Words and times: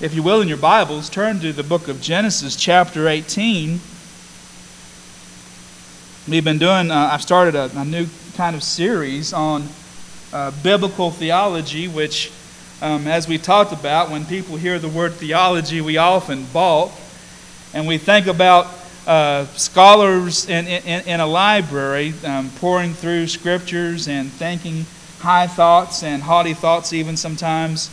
If 0.00 0.14
you 0.14 0.22
will, 0.24 0.40
in 0.40 0.48
your 0.48 0.56
Bibles, 0.56 1.08
turn 1.08 1.38
to 1.40 1.52
the 1.52 1.62
book 1.62 1.86
of 1.86 2.00
Genesis, 2.00 2.56
chapter 2.56 3.06
18. 3.06 3.78
We've 6.26 6.42
been 6.42 6.58
doing, 6.58 6.90
uh, 6.90 7.10
I've 7.12 7.22
started 7.22 7.54
a, 7.54 7.70
a, 7.76 7.84
new 7.84 8.06
kind 8.34 8.56
of 8.56 8.64
series 8.64 9.32
on 9.32 9.68
uh, 10.32 10.50
biblical 10.62 11.12
theology, 11.12 11.86
which, 11.86 12.32
um, 12.80 13.06
as 13.06 13.28
we 13.28 13.38
talked 13.38 13.72
about, 13.72 14.10
when 14.10 14.24
people 14.24 14.56
hear 14.56 14.80
the 14.80 14.88
word 14.88 15.12
theology, 15.12 15.80
we 15.80 15.98
often 15.98 16.46
balk. 16.52 16.90
And 17.72 17.86
we 17.86 17.96
think 17.96 18.26
about 18.26 18.66
uh, 19.06 19.46
scholars 19.54 20.48
in, 20.48 20.66
in, 20.66 21.06
in, 21.06 21.20
a 21.20 21.26
library 21.26 22.14
um, 22.24 22.50
poring 22.56 22.94
through 22.94 23.28
scriptures 23.28 24.08
and 24.08 24.32
thinking 24.32 24.84
high 25.20 25.46
thoughts 25.46 26.02
and 26.02 26.22
haughty 26.22 26.54
thoughts, 26.54 26.92
even 26.92 27.16
sometimes, 27.16 27.88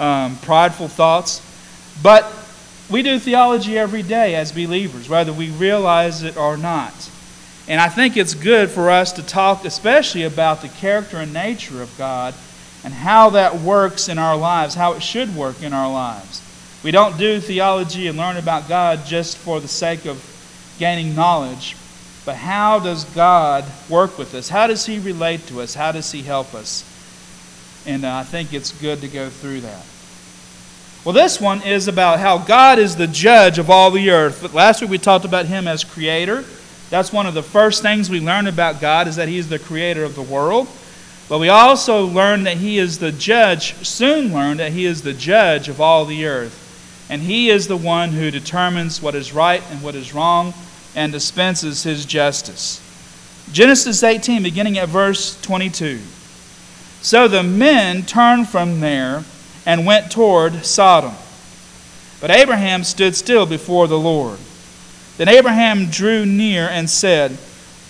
um, 0.00 0.36
prideful 0.38 0.88
thoughts. 0.88 1.40
But 2.02 2.26
we 2.90 3.02
do 3.02 3.18
theology 3.20 3.78
every 3.78 4.02
day 4.02 4.34
as 4.34 4.50
believers, 4.50 5.08
whether 5.08 5.32
we 5.32 5.50
realize 5.50 6.24
it 6.24 6.36
or 6.36 6.56
not. 6.56 7.10
And 7.68 7.80
I 7.80 7.88
think 7.88 8.16
it's 8.16 8.34
good 8.34 8.68
for 8.68 8.90
us 8.90 9.12
to 9.12 9.22
talk, 9.22 9.64
especially 9.64 10.24
about 10.24 10.62
the 10.62 10.68
character 10.68 11.18
and 11.18 11.32
nature 11.32 11.82
of 11.82 11.96
God 11.96 12.34
and 12.82 12.92
how 12.92 13.30
that 13.30 13.60
works 13.60 14.08
in 14.08 14.18
our 14.18 14.36
lives, 14.36 14.74
how 14.74 14.94
it 14.94 15.02
should 15.02 15.36
work 15.36 15.62
in 15.62 15.72
our 15.72 15.90
lives. 15.92 16.42
We 16.82 16.90
don't 16.90 17.18
do 17.18 17.38
theology 17.40 18.08
and 18.08 18.16
learn 18.16 18.38
about 18.38 18.68
God 18.68 19.04
just 19.04 19.36
for 19.36 19.60
the 19.60 19.68
sake 19.68 20.06
of 20.06 20.24
gaining 20.78 21.14
knowledge, 21.14 21.76
but 22.24 22.36
how 22.36 22.78
does 22.78 23.04
God 23.04 23.64
work 23.88 24.16
with 24.16 24.34
us? 24.34 24.48
How 24.48 24.66
does 24.66 24.86
He 24.86 24.98
relate 24.98 25.46
to 25.48 25.60
us? 25.60 25.74
How 25.74 25.92
does 25.92 26.10
He 26.10 26.22
help 26.22 26.54
us? 26.54 26.84
And 27.86 28.04
I 28.04 28.22
think 28.22 28.52
it's 28.52 28.72
good 28.72 29.00
to 29.00 29.08
go 29.08 29.28
through 29.28 29.60
that. 29.62 29.84
Well, 31.04 31.14
this 31.14 31.40
one 31.40 31.62
is 31.62 31.88
about 31.88 32.20
how 32.20 32.36
God 32.36 32.78
is 32.78 32.94
the 32.94 33.06
judge 33.06 33.58
of 33.58 33.70
all 33.70 33.90
the 33.90 34.10
earth. 34.10 34.40
But 34.42 34.52
last 34.52 34.82
week 34.82 34.90
we 34.90 34.98
talked 34.98 35.24
about 35.24 35.46
Him 35.46 35.66
as 35.66 35.82
creator. 35.82 36.44
That's 36.90 37.10
one 37.10 37.26
of 37.26 37.32
the 37.32 37.42
first 37.42 37.80
things 37.80 38.10
we 38.10 38.20
learned 38.20 38.48
about 38.48 38.82
God 38.82 39.08
is 39.08 39.16
that 39.16 39.28
He 39.28 39.38
is 39.38 39.48
the 39.48 39.58
creator 39.58 40.04
of 40.04 40.14
the 40.14 40.22
world. 40.22 40.68
But 41.26 41.38
we 41.38 41.48
also 41.48 42.04
learned 42.04 42.46
that 42.46 42.58
He 42.58 42.76
is 42.78 42.98
the 42.98 43.12
judge, 43.12 43.74
soon 43.86 44.32
learned 44.32 44.60
that 44.60 44.72
He 44.72 44.84
is 44.84 45.00
the 45.00 45.14
judge 45.14 45.70
of 45.70 45.80
all 45.80 46.04
the 46.04 46.26
earth. 46.26 47.06
And 47.08 47.22
He 47.22 47.48
is 47.48 47.66
the 47.66 47.78
one 47.78 48.10
who 48.10 48.30
determines 48.30 49.00
what 49.00 49.14
is 49.14 49.32
right 49.32 49.62
and 49.70 49.82
what 49.82 49.94
is 49.94 50.12
wrong 50.12 50.52
and 50.94 51.12
dispenses 51.12 51.82
His 51.82 52.04
justice. 52.04 52.82
Genesis 53.52 54.02
18, 54.02 54.42
beginning 54.42 54.76
at 54.76 54.90
verse 54.90 55.40
22. 55.40 56.00
So 57.02 57.28
the 57.28 57.42
men 57.42 58.02
turned 58.02 58.48
from 58.48 58.80
there 58.80 59.24
and 59.64 59.86
went 59.86 60.10
toward 60.10 60.64
Sodom. 60.64 61.14
But 62.20 62.30
Abraham 62.30 62.84
stood 62.84 63.16
still 63.16 63.46
before 63.46 63.88
the 63.88 63.98
Lord. 63.98 64.38
Then 65.16 65.28
Abraham 65.28 65.86
drew 65.86 66.26
near 66.26 66.68
and 66.68 66.88
said, 66.88 67.38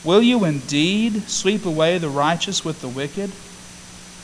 Will 0.04 0.22
you 0.22 0.44
indeed 0.44 1.28
sweep 1.28 1.66
away 1.66 1.98
the 1.98 2.08
righteous 2.08 2.64
with 2.64 2.80
the 2.80 2.88
wicked? 2.88 3.30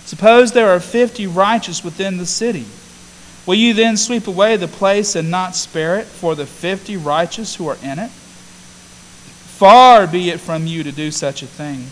Suppose 0.06 0.52
there 0.52 0.70
are 0.70 0.80
fifty 0.80 1.26
righteous 1.26 1.82
within 1.84 2.16
the 2.16 2.26
city. 2.26 2.64
Will 3.44 3.56
you 3.56 3.74
then 3.74 3.96
sweep 3.96 4.26
away 4.26 4.56
the 4.56 4.68
place 4.68 5.16
and 5.16 5.30
not 5.30 5.56
spare 5.56 5.98
it 5.98 6.06
for 6.06 6.34
the 6.34 6.46
fifty 6.46 6.96
righteous 6.96 7.56
who 7.56 7.68
are 7.68 7.78
in 7.82 7.98
it? 7.98 8.10
Far 8.10 10.06
be 10.06 10.30
it 10.30 10.40
from 10.40 10.66
you 10.66 10.82
to 10.82 10.92
do 10.92 11.10
such 11.10 11.42
a 11.42 11.46
thing, 11.46 11.86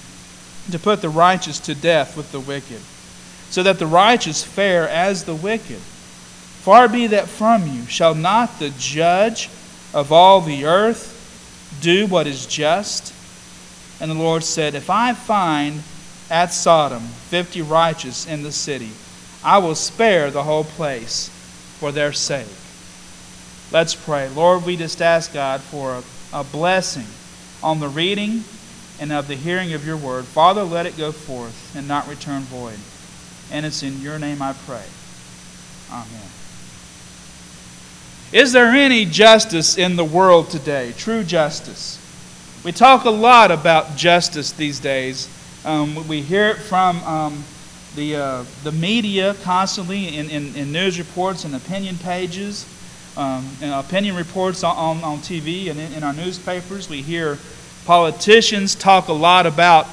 to 0.71 0.79
put 0.79 1.03
the 1.03 1.09
righteous 1.09 1.61
to 1.61 1.75
death 1.75 2.17
with 2.17 2.33
the 2.33 2.41
wicked, 2.41 2.81
so 3.51 3.63
that 3.63 3.79
the 3.79 3.87
righteous 3.87 4.43
fare 4.43 4.89
as 4.89 5.25
the 5.25 5.35
wicked. 5.35 5.79
Far 5.79 6.89
be 6.89 7.07
that 7.09 7.29
from 7.29 7.67
you. 7.67 7.85
Shall 7.87 8.15
not 8.15 8.59
the 8.59 8.71
judge 8.79 9.51
of 9.93 10.11
all 10.11 10.41
the 10.41 10.65
earth 10.65 11.79
do 11.81 12.07
what 12.07 12.27
is 12.27 12.47
just? 12.47 13.13
And 14.01 14.11
the 14.11 14.15
Lord 14.15 14.43
said, 14.43 14.75
If 14.75 14.89
I 14.89 15.13
find 15.13 15.83
at 16.31 16.53
Sodom 16.53 17.03
fifty 17.03 17.61
righteous 17.63 18.27
in 18.27 18.43
the 18.43 18.53
city, 18.53 18.91
I 19.45 19.59
will 19.59 19.75
spare 19.75 20.31
the 20.31 20.43
whole 20.43 20.65
place 20.65 21.29
for 21.79 21.93
their 21.93 22.13
sake. 22.13 22.49
Let's 23.71 23.95
pray. 23.95 24.29
Lord, 24.31 24.65
we 24.65 24.77
just 24.77 25.03
ask 25.03 25.35
God 25.35 25.61
for 25.61 26.03
a, 26.33 26.41
a 26.41 26.45
blessing 26.45 27.07
on 27.63 27.81
the 27.81 27.89
reading 27.89 28.45
and 29.01 29.13
of 29.13 29.29
the 29.29 29.35
hearing 29.35 29.73
of 29.73 29.87
your 29.87 29.97
word. 29.97 30.25
Father, 30.25 30.63
let 30.63 30.87
it 30.87 30.97
go 30.97 31.13
forth 31.13 31.75
and 31.77 31.89
not 31.89 32.09
return 32.09 32.43
void. 32.43 32.79
And 33.51 33.67
it's 33.67 33.83
in 33.83 34.01
your 34.01 34.19
name 34.19 34.41
I 34.41 34.53
pray. 34.53 34.85
Amen. 35.91 36.29
Is 38.33 38.53
there 38.53 38.67
any 38.67 39.05
justice 39.05 39.79
in 39.79 39.97
the 39.97 40.05
world 40.05 40.51
today? 40.51 40.93
True 40.97 41.23
justice. 41.23 42.01
We 42.65 42.73
talk 42.73 43.05
a 43.05 43.11
lot 43.11 43.51
about 43.51 43.97
justice 43.97 44.51
these 44.53 44.81
days. 44.81 45.29
Um, 45.65 46.09
we 46.09 46.21
hear 46.21 46.49
it 46.49 46.57
from 46.57 47.03
um, 47.05 47.45
the, 47.95 48.17
uh, 48.17 48.45
the 48.65 48.73
media 48.73 49.35
constantly 49.43 50.17
in, 50.17 50.31
in, 50.31 50.57
in, 50.57 50.73
news 50.73 50.99
reports 50.99 51.45
and 51.45 51.55
opinion 51.55 51.97
pages, 51.99 52.67
um, 53.17 53.49
and 53.63 53.73
opinion 53.73 54.17
reports 54.17 54.65
on, 54.65 54.77
on, 54.77 55.05
on 55.05 55.19
TV 55.19 55.71
and 55.71 55.79
in, 55.79 55.93
in, 55.93 56.03
our 56.03 56.13
newspapers. 56.13 56.89
We 56.89 57.03
hear 57.03 57.39
politicians 57.85 58.75
talk 58.75 59.09
a 59.09 59.13
lot 59.13 59.47
about 59.47 59.87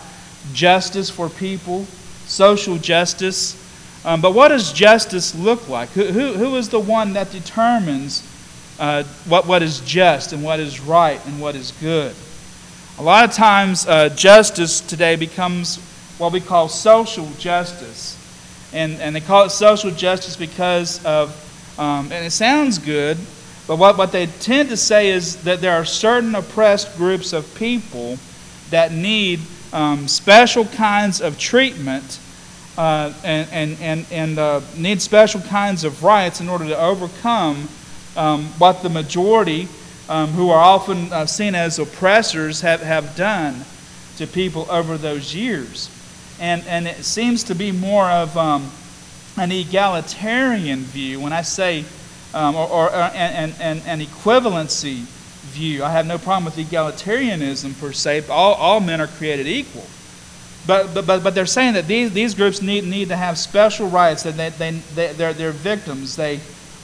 justice 0.54 1.10
for 1.10 1.30
people, 1.30 1.86
social 2.26 2.78
justice. 2.78 3.58
Um, 4.04 4.22
but 4.22 4.34
what 4.34 4.48
does 4.48 4.74
justice 4.74 5.36
look 5.36 5.70
like? 5.70 5.90
Who, 5.90 6.06
who, 6.06 6.34
who 6.34 6.56
is 6.56 6.70
the 6.70 6.80
one 6.80 7.14
that 7.14 7.32
determines 7.32 8.28
uh, 8.80 9.04
what, 9.28 9.46
what 9.46 9.62
is 9.62 9.80
just 9.82 10.34
and 10.34 10.44
what 10.44 10.60
is 10.60 10.80
right 10.80 11.24
and 11.28 11.40
what 11.40 11.56
is 11.56 11.72
good? 11.74 12.16
A 12.98 13.04
lot 13.04 13.28
of 13.28 13.36
times, 13.36 13.86
uh, 13.88 14.10
justice 14.10 14.80
today 14.80 15.16
becomes 15.16 15.78
what 16.18 16.32
we 16.34 16.40
call 16.40 16.70
social 16.70 17.28
justice. 17.40 18.18
And, 18.74 18.94
and 19.02 19.16
they 19.16 19.22
call 19.22 19.46
it 19.46 19.50
social 19.50 19.92
justice 19.92 20.36
because 20.36 21.04
of, 21.04 21.30
um, 21.80 22.12
and 22.12 22.26
it 22.26 22.32
sounds 22.32 22.78
good, 22.78 23.18
but 23.68 23.78
what, 23.78 23.98
what 23.98 24.12
they 24.12 24.26
tend 24.26 24.70
to 24.70 24.78
say 24.78 25.12
is 25.12 25.44
that 25.44 25.62
there 25.62 25.74
are 25.74 25.86
certain 25.86 26.36
oppressed 26.36 26.98
groups 26.98 27.34
of 27.34 27.54
people 27.56 28.18
that 28.70 28.92
need 28.92 29.40
um, 29.74 30.08
special 30.08 30.66
kinds 30.66 31.22
of 31.22 31.38
treatment 31.38 32.20
uh, 32.78 33.14
and, 33.24 33.50
and, 33.52 33.78
and, 33.82 34.06
and 34.12 34.40
uh, 34.40 34.62
need 34.78 35.02
special 35.02 35.42
kinds 35.42 35.84
of 35.84 36.04
rights 36.04 36.42
in 36.42 36.50
order 36.50 36.66
to 36.66 36.78
overcome 36.80 37.68
um, 38.16 38.46
what 38.58 38.82
the 38.82 38.90
majority, 38.90 39.68
um, 40.10 40.30
who 40.30 40.50
are 40.50 40.62
often 40.62 41.12
uh, 41.14 41.26
seen 41.26 41.56
as 41.56 41.80
oppressors, 41.80 42.62
have, 42.62 42.82
have 42.82 43.16
done 43.16 43.64
to 44.18 44.28
people 44.28 44.66
over 44.70 44.98
those 44.98 45.36
years. 45.36 45.90
And, 46.40 46.66
and 46.66 46.88
it 46.88 47.04
seems 47.04 47.44
to 47.46 47.56
be 47.56 47.72
more 47.72 48.10
of 48.10 48.36
um, 48.38 48.72
an 49.38 49.52
egalitarian 49.52 50.80
view. 50.80 51.20
When 51.20 51.34
I 51.34 51.44
say 51.44 51.86
um, 52.34 52.56
or, 52.56 52.68
or 52.68 52.90
uh, 52.90 53.12
an, 53.14 53.54
an, 53.60 53.82
an 53.86 54.00
equivalency 54.00 55.06
view. 55.52 55.84
I 55.84 55.92
have 55.92 56.08
no 56.08 56.18
problem 56.18 56.46
with 56.46 56.56
egalitarianism 56.56 57.80
per 57.80 57.92
se. 57.92 58.28
All, 58.30 58.54
all 58.56 58.80
men 58.80 59.02
are 59.02 59.08
created 59.08 59.48
equal. 59.48 59.86
But, 60.68 60.94
but, 60.94 61.08
but, 61.08 61.24
but 61.24 61.36
they're 61.36 61.46
saying 61.46 61.74
that 61.74 61.88
these, 61.88 62.14
these 62.14 62.36
groups 62.36 62.62
need, 62.62 62.84
need 62.84 63.10
to 63.10 63.16
have 63.16 63.38
special 63.38 63.88
rights, 63.88 64.24
that 64.24 64.38
they, 64.38 64.50
they, 64.50 64.72
they, 64.94 65.14
they're, 65.14 65.34
they're 65.34 65.52
victims. 65.52 66.16
They, 66.16 66.40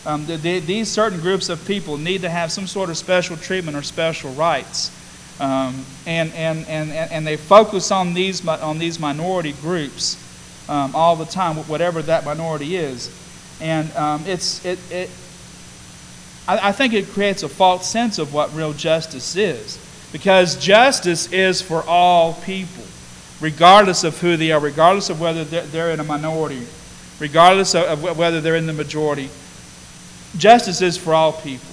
um, 0.06 0.26
they, 0.26 0.60
these 0.60 0.90
certain 0.90 1.20
groups 1.20 1.50
of 1.50 1.66
people 1.68 1.98
need 1.98 2.22
to 2.22 2.30
have 2.30 2.52
some 2.52 2.66
sort 2.66 2.90
of 2.90 2.98
special 2.98 3.38
treatment 3.38 3.78
or 3.78 3.84
special 3.84 4.32
rights. 4.32 4.92
Um, 5.40 5.86
and, 6.08 6.34
and, 6.34 6.66
and, 6.68 6.92
and 6.92 7.28
they 7.28 7.38
focus 7.38 7.92
on 7.92 8.16
these, 8.16 8.46
on 8.48 8.80
these 8.80 9.00
minority 9.00 9.54
groups 9.62 10.18
um, 10.68 10.96
all 10.96 11.16
the 11.16 11.26
time, 11.26 11.56
whatever 11.56 12.02
that 12.02 12.26
minority 12.26 12.76
is. 12.76 13.12
And 13.62 13.92
um, 13.96 14.24
it's, 14.26 14.66
it, 14.66 14.80
it, 14.92 15.12
I, 16.48 16.70
I 16.70 16.72
think 16.72 16.94
it 16.94 17.08
creates 17.10 17.44
a 17.44 17.50
false 17.50 17.90
sense 17.90 18.20
of 18.20 18.34
what 18.34 18.54
real 18.56 18.74
justice 18.74 19.36
is. 19.36 19.84
Because 20.12 20.56
justice 20.56 21.32
is 21.34 21.62
for 21.62 21.84
all 21.84 22.34
people, 22.34 22.84
regardless 23.42 24.04
of 24.04 24.20
who 24.20 24.38
they 24.38 24.52
are, 24.52 24.60
regardless 24.60 25.10
of 25.10 25.20
whether 25.20 25.44
they're 25.44 25.92
in 25.92 26.00
a 26.00 26.04
minority, 26.04 26.66
regardless 27.20 27.76
of 27.76 28.18
whether 28.18 28.40
they're 28.40 28.56
in 28.56 28.68
the 28.68 28.74
majority. 28.74 29.30
Justice 30.38 30.82
is 30.82 30.98
for 30.98 31.14
all 31.14 31.34
people. 31.34 31.68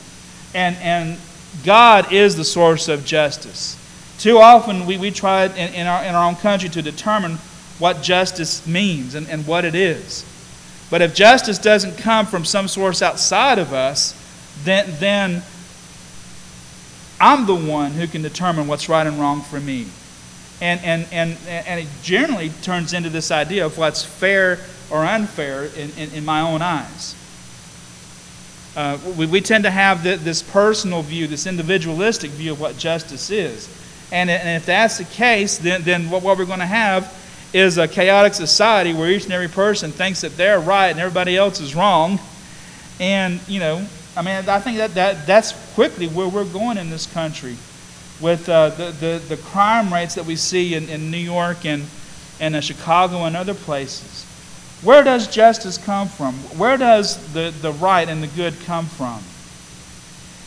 And, 0.54 0.76
and 0.76 1.18
God 1.64 2.12
is 2.12 2.36
the 2.36 2.44
source 2.44 2.88
of 2.88 3.04
justice. 3.04 3.78
Too 4.18 4.38
often 4.38 4.86
we, 4.86 4.96
we 4.96 5.10
try 5.10 5.44
in, 5.46 5.74
in, 5.74 5.86
our, 5.86 6.04
in 6.04 6.14
our 6.14 6.28
own 6.28 6.36
country 6.36 6.68
to 6.70 6.82
determine 6.82 7.38
what 7.78 8.02
justice 8.02 8.66
means 8.66 9.14
and, 9.14 9.28
and 9.28 9.46
what 9.46 9.64
it 9.64 9.74
is. 9.74 10.24
But 10.90 11.02
if 11.02 11.14
justice 11.14 11.58
doesn't 11.58 11.98
come 11.98 12.26
from 12.26 12.44
some 12.44 12.68
source 12.68 13.02
outside 13.02 13.58
of 13.58 13.72
us, 13.72 14.20
then, 14.62 14.86
then 15.00 15.42
I'm 17.20 17.46
the 17.46 17.54
one 17.54 17.92
who 17.92 18.06
can 18.06 18.22
determine 18.22 18.68
what's 18.68 18.88
right 18.88 19.06
and 19.06 19.18
wrong 19.18 19.42
for 19.42 19.60
me. 19.60 19.86
And, 20.60 20.80
and, 20.82 21.06
and, 21.10 21.36
and 21.48 21.80
it 21.80 21.88
generally 22.02 22.50
turns 22.62 22.92
into 22.92 23.10
this 23.10 23.30
idea 23.30 23.66
of 23.66 23.76
what's 23.76 24.04
fair 24.04 24.60
or 24.90 25.04
unfair 25.04 25.64
in, 25.64 25.90
in, 25.98 26.12
in 26.12 26.24
my 26.24 26.40
own 26.40 26.62
eyes. 26.62 27.14
uh, 28.76 28.98
we, 29.16 29.26
we 29.26 29.40
tend 29.40 29.64
to 29.64 29.70
have 29.70 30.02
the, 30.02 30.16
this 30.16 30.42
personal 30.42 31.02
view, 31.02 31.26
this 31.26 31.46
individualistic 31.46 32.30
view 32.30 32.52
of 32.52 32.60
what 32.60 32.76
justice 32.76 33.30
is. 33.30 33.68
And, 34.12 34.28
and 34.28 34.48
if 34.60 34.66
that's 34.66 34.98
the 34.98 35.04
case, 35.04 35.58
then, 35.58 35.82
then 35.82 36.10
what, 36.10 36.22
what 36.22 36.38
we're 36.38 36.44
going 36.44 36.60
to 36.60 36.66
have 36.66 37.20
is 37.52 37.78
a 37.78 37.86
chaotic 37.86 38.34
society 38.34 38.92
where 38.92 39.10
each 39.10 39.24
and 39.24 39.32
every 39.32 39.48
person 39.48 39.92
thinks 39.92 40.22
that 40.22 40.36
they're 40.36 40.58
right 40.58 40.88
and 40.88 40.98
everybody 40.98 41.36
else 41.36 41.60
is 41.60 41.74
wrong. 41.74 42.18
And, 43.00 43.40
you 43.48 43.60
know, 43.60 43.86
I 44.16 44.22
mean, 44.22 44.48
I 44.48 44.60
think 44.60 44.76
that, 44.76 44.94
that 44.94 45.26
that's 45.26 45.52
quickly 45.74 46.06
where 46.06 46.28
we're 46.28 46.44
going 46.44 46.78
in 46.78 46.90
this 46.90 47.06
country 47.12 47.56
with 48.20 48.48
uh, 48.48 48.70
the, 48.70 48.90
the, 48.92 49.22
the 49.28 49.36
crime 49.36 49.92
rates 49.92 50.14
that 50.14 50.24
we 50.24 50.36
see 50.36 50.74
in, 50.74 50.88
in 50.88 51.10
New 51.10 51.18
York 51.18 51.66
and, 51.66 51.84
and 52.38 52.54
uh, 52.54 52.60
Chicago 52.60 53.24
and 53.24 53.36
other 53.36 53.54
places. 53.54 54.24
Where 54.82 55.02
does 55.02 55.26
justice 55.26 55.78
come 55.78 56.08
from? 56.08 56.34
Where 56.58 56.76
does 56.76 57.32
the, 57.32 57.52
the 57.60 57.72
right 57.72 58.08
and 58.08 58.22
the 58.22 58.28
good 58.28 58.54
come 58.64 58.86
from? 58.86 59.22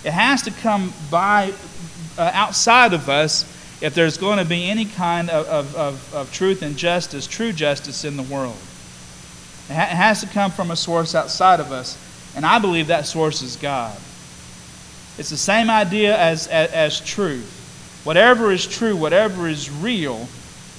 It 0.05 0.13
has 0.13 0.43
to 0.43 0.51
come 0.51 0.93
by 1.11 1.53
uh, 2.17 2.31
outside 2.33 2.93
of 2.93 3.09
us 3.09 3.43
if 3.81 3.93
there's 3.93 4.17
going 4.17 4.37
to 4.37 4.45
be 4.45 4.69
any 4.69 4.85
kind 4.85 5.29
of, 5.29 5.45
of, 5.47 5.75
of, 5.75 6.15
of 6.15 6.31
truth 6.31 6.61
and 6.61 6.77
justice, 6.77 7.27
true 7.27 7.51
justice 7.51 8.05
in 8.05 8.15
the 8.15 8.23
world. 8.23 8.57
It, 9.69 9.73
ha- 9.73 9.89
it 9.91 9.97
has 9.97 10.21
to 10.21 10.27
come 10.27 10.51
from 10.51 10.71
a 10.71 10.75
source 10.75 11.13
outside 11.13 11.59
of 11.59 11.71
us, 11.71 11.97
and 12.35 12.45
I 12.45 12.59
believe 12.59 12.87
that 12.87 13.05
source 13.05 13.41
is 13.41 13.55
God. 13.55 13.95
It's 15.17 15.29
the 15.29 15.37
same 15.37 15.69
idea 15.69 16.17
as, 16.17 16.47
as, 16.47 16.71
as 16.71 16.99
truth. 17.01 18.01
Whatever 18.03 18.51
is 18.51 18.67
true, 18.67 18.95
whatever 18.95 19.47
is 19.47 19.69
real, 19.69 20.27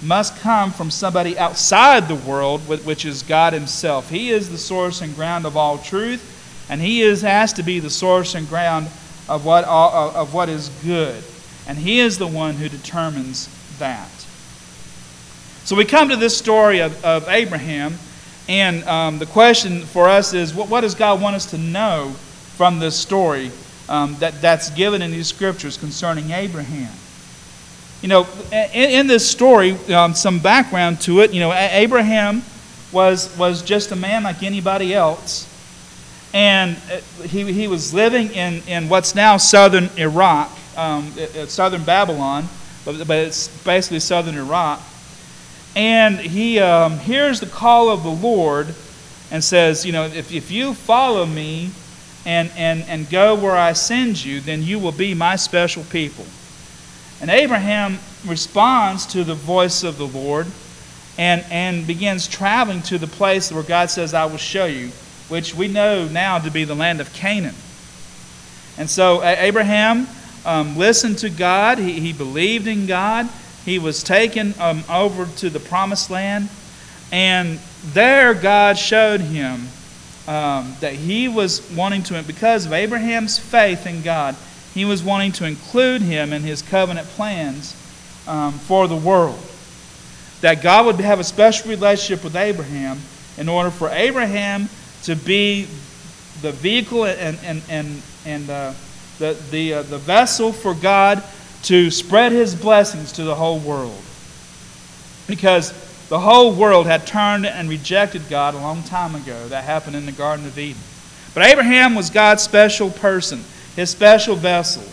must 0.02 0.38
come 0.38 0.70
from 0.70 0.90
somebody 0.90 1.36
outside 1.38 2.06
the 2.06 2.14
world, 2.14 2.60
which 2.68 3.04
is 3.04 3.22
God 3.22 3.52
Himself. 3.52 4.08
He 4.08 4.30
is 4.30 4.48
the 4.48 4.58
source 4.58 5.00
and 5.00 5.14
ground 5.14 5.44
of 5.44 5.56
all 5.56 5.78
truth, 5.78 6.66
and 6.70 6.80
He 6.80 7.02
is, 7.02 7.22
has 7.22 7.52
to 7.54 7.62
be 7.62 7.80
the 7.80 7.90
source 7.90 8.34
and 8.34 8.48
ground 8.48 8.86
of 9.28 9.44
what, 9.44 9.64
of 9.64 10.32
what 10.32 10.48
is 10.48 10.68
good. 10.84 11.22
And 11.66 11.76
He 11.76 12.00
is 12.00 12.18
the 12.18 12.26
one 12.26 12.54
who 12.54 12.68
determines 12.68 13.48
that. 13.78 14.10
So 15.64 15.76
we 15.76 15.84
come 15.84 16.08
to 16.08 16.16
this 16.16 16.38
story 16.38 16.78
of, 16.80 17.04
of 17.04 17.28
Abraham, 17.28 17.98
and 18.48 18.82
um, 18.84 19.18
the 19.18 19.26
question 19.26 19.82
for 19.82 20.08
us 20.08 20.32
is 20.34 20.54
what, 20.54 20.68
what, 20.68 20.80
does 20.80 20.94
God 20.94 21.20
want 21.20 21.36
us 21.36 21.46
to 21.50 21.58
know 21.58 22.10
from 22.56 22.78
this 22.78 22.96
story 22.96 23.50
um, 23.88 24.16
that, 24.20 24.40
that's 24.40 24.70
given 24.70 25.02
in 25.02 25.10
these 25.10 25.28
scriptures 25.28 25.76
concerning 25.76 26.30
Abraham? 26.30 26.92
You 28.02 28.08
know, 28.08 28.26
in, 28.52 28.90
in 28.90 29.06
this 29.06 29.28
story, 29.28 29.72
um, 29.92 30.14
some 30.14 30.38
background 30.38 31.00
to 31.02 31.20
it, 31.20 31.32
you 31.32 31.40
know, 31.40 31.52
Abraham 31.52 32.42
was, 32.92 33.36
was 33.36 33.62
just 33.62 33.92
a 33.92 33.96
man 33.96 34.22
like 34.22 34.42
anybody 34.42 34.94
else. 34.94 35.46
And 36.32 36.76
uh, 36.92 37.22
he, 37.24 37.52
he 37.52 37.68
was 37.68 37.92
living 37.92 38.30
in, 38.30 38.62
in 38.66 38.88
what's 38.88 39.14
now 39.14 39.36
southern 39.36 39.90
Iraq 39.96 40.50
um, 40.78 41.12
southern 41.48 41.82
Babylon, 41.82 42.48
but, 42.84 43.06
but 43.06 43.18
it's 43.18 43.48
basically 43.64 44.00
southern 44.00 44.36
Iraq. 44.36 44.80
And 45.78 46.18
he 46.18 46.58
um, 46.58 46.98
hears 46.98 47.38
the 47.38 47.46
call 47.46 47.88
of 47.88 48.02
the 48.02 48.10
Lord 48.10 48.74
and 49.30 49.44
says, 49.44 49.86
You 49.86 49.92
know, 49.92 50.06
if, 50.06 50.32
if 50.32 50.50
you 50.50 50.74
follow 50.74 51.24
me 51.24 51.70
and, 52.26 52.50
and, 52.56 52.82
and 52.88 53.08
go 53.08 53.36
where 53.36 53.56
I 53.56 53.74
send 53.74 54.24
you, 54.24 54.40
then 54.40 54.64
you 54.64 54.80
will 54.80 54.90
be 54.90 55.14
my 55.14 55.36
special 55.36 55.84
people. 55.84 56.26
And 57.20 57.30
Abraham 57.30 58.00
responds 58.26 59.06
to 59.06 59.22
the 59.22 59.36
voice 59.36 59.84
of 59.84 59.98
the 59.98 60.06
Lord 60.08 60.48
and, 61.16 61.44
and 61.48 61.86
begins 61.86 62.26
traveling 62.26 62.82
to 62.82 62.98
the 62.98 63.06
place 63.06 63.52
where 63.52 63.62
God 63.62 63.88
says, 63.88 64.14
I 64.14 64.24
will 64.24 64.36
show 64.36 64.66
you, 64.66 64.88
which 65.28 65.54
we 65.54 65.68
know 65.68 66.08
now 66.08 66.40
to 66.40 66.50
be 66.50 66.64
the 66.64 66.74
land 66.74 67.00
of 67.00 67.12
Canaan. 67.12 67.54
And 68.78 68.90
so 68.90 69.22
Abraham 69.22 70.08
um, 70.44 70.76
listened 70.76 71.18
to 71.18 71.30
God, 71.30 71.78
he, 71.78 72.00
he 72.00 72.12
believed 72.12 72.66
in 72.66 72.86
God. 72.86 73.28
He 73.68 73.78
was 73.78 74.02
taken 74.02 74.54
um, 74.58 74.82
over 74.88 75.26
to 75.26 75.50
the 75.50 75.60
promised 75.60 76.08
land. 76.08 76.48
And 77.12 77.58
there, 77.92 78.32
God 78.32 78.78
showed 78.78 79.20
him 79.20 79.68
um, 80.26 80.74
that 80.80 80.94
he 80.94 81.28
was 81.28 81.70
wanting 81.72 82.02
to, 82.04 82.22
because 82.22 82.64
of 82.64 82.72
Abraham's 82.72 83.38
faith 83.38 83.86
in 83.86 84.00
God, 84.00 84.36
he 84.72 84.86
was 84.86 85.02
wanting 85.02 85.32
to 85.32 85.44
include 85.44 86.00
him 86.00 86.32
in 86.32 86.40
his 86.40 86.62
covenant 86.62 87.08
plans 87.08 87.76
um, 88.26 88.54
for 88.54 88.88
the 88.88 88.96
world. 88.96 89.38
That 90.40 90.62
God 90.62 90.86
would 90.86 90.96
have 91.00 91.20
a 91.20 91.24
special 91.24 91.68
relationship 91.68 92.24
with 92.24 92.36
Abraham 92.36 92.98
in 93.36 93.50
order 93.50 93.70
for 93.70 93.90
Abraham 93.90 94.70
to 95.02 95.14
be 95.14 95.64
the 96.40 96.52
vehicle 96.52 97.04
and, 97.04 97.38
and, 97.44 97.62
and, 97.68 98.02
and 98.24 98.48
uh, 98.48 98.72
the, 99.18 99.36
the, 99.50 99.74
uh, 99.74 99.82
the 99.82 99.98
vessel 99.98 100.54
for 100.54 100.72
God 100.72 101.22
to 101.64 101.90
spread 101.90 102.32
his 102.32 102.54
blessings 102.54 103.12
to 103.12 103.24
the 103.24 103.34
whole 103.34 103.58
world. 103.58 104.00
Because 105.26 105.72
the 106.08 106.18
whole 106.18 106.54
world 106.54 106.86
had 106.86 107.06
turned 107.06 107.44
and 107.46 107.68
rejected 107.68 108.28
God 108.30 108.54
a 108.54 108.58
long 108.58 108.82
time 108.84 109.14
ago. 109.14 109.48
That 109.48 109.64
happened 109.64 109.96
in 109.96 110.06
the 110.06 110.12
Garden 110.12 110.46
of 110.46 110.58
Eden. 110.58 110.80
But 111.34 111.44
Abraham 111.44 111.94
was 111.94 112.08
God's 112.08 112.42
special 112.42 112.90
person, 112.90 113.44
his 113.76 113.90
special 113.90 114.34
vessel. 114.34 114.84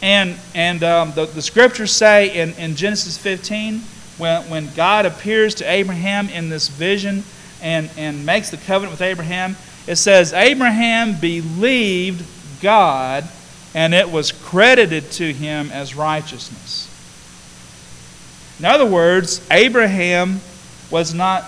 And, 0.00 0.36
and 0.54 0.82
um, 0.82 1.12
the, 1.14 1.26
the 1.26 1.42
scriptures 1.42 1.92
say 1.92 2.34
in, 2.34 2.54
in 2.54 2.74
Genesis 2.74 3.18
15, 3.18 3.80
when, 4.18 4.42
when 4.50 4.74
God 4.74 5.06
appears 5.06 5.54
to 5.56 5.70
Abraham 5.70 6.28
in 6.28 6.48
this 6.48 6.68
vision 6.68 7.22
and, 7.60 7.90
and 7.96 8.24
makes 8.24 8.50
the 8.50 8.56
covenant 8.56 8.92
with 8.92 9.02
Abraham, 9.02 9.56
it 9.86 9.96
says, 9.96 10.32
Abraham 10.32 11.20
believed 11.20 12.24
God 12.62 13.28
and 13.74 13.94
it 13.94 14.10
was 14.10 14.32
credited 14.32 15.10
to 15.12 15.32
him 15.32 15.70
as 15.70 15.94
righteousness. 15.94 16.88
In 18.58 18.66
other 18.66 18.86
words, 18.86 19.44
Abraham 19.50 20.40
was 20.90 21.14
not 21.14 21.44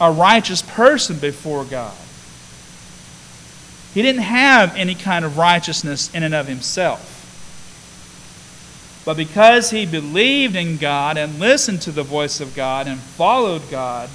a 0.00 0.12
righteous 0.12 0.62
person 0.62 1.18
before 1.18 1.64
God. 1.64 1.96
He 3.94 4.02
didn't 4.02 4.22
have 4.22 4.76
any 4.76 4.94
kind 4.94 5.24
of 5.24 5.38
righteousness 5.38 6.14
in 6.14 6.22
and 6.22 6.34
of 6.34 6.46
himself. 6.46 7.14
But 9.04 9.16
because 9.16 9.70
he 9.70 9.86
believed 9.86 10.56
in 10.56 10.76
God 10.76 11.16
and 11.16 11.38
listened 11.38 11.82
to 11.82 11.92
the 11.92 12.02
voice 12.02 12.40
of 12.40 12.54
God 12.54 12.86
and 12.86 12.98
followed 12.98 13.62
God, 13.70 14.10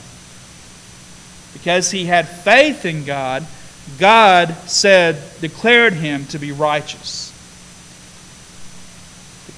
because 1.54 1.92
he 1.92 2.06
had 2.06 2.28
faith 2.28 2.86
in 2.86 3.06
God, 3.06 3.46
God 3.98 4.56
said, 4.68 5.22
declared 5.42 5.94
him 5.94 6.26
to 6.28 6.40
be 6.40 6.52
righteous 6.52 7.31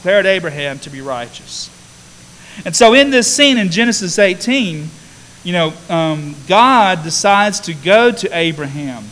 declared 0.03 0.25
Abraham 0.25 0.77
to 0.79 0.89
be 0.89 0.99
righteous. 0.99 1.69
And 2.65 2.75
so, 2.75 2.93
in 2.93 3.09
this 3.09 3.33
scene 3.33 3.57
in 3.57 3.69
Genesis 3.69 4.19
18, 4.19 4.89
you 5.45 5.53
know, 5.53 5.71
um, 5.87 6.35
God 6.45 7.03
decides 7.03 7.61
to 7.61 7.73
go 7.73 8.11
to 8.11 8.37
Abraham. 8.37 9.05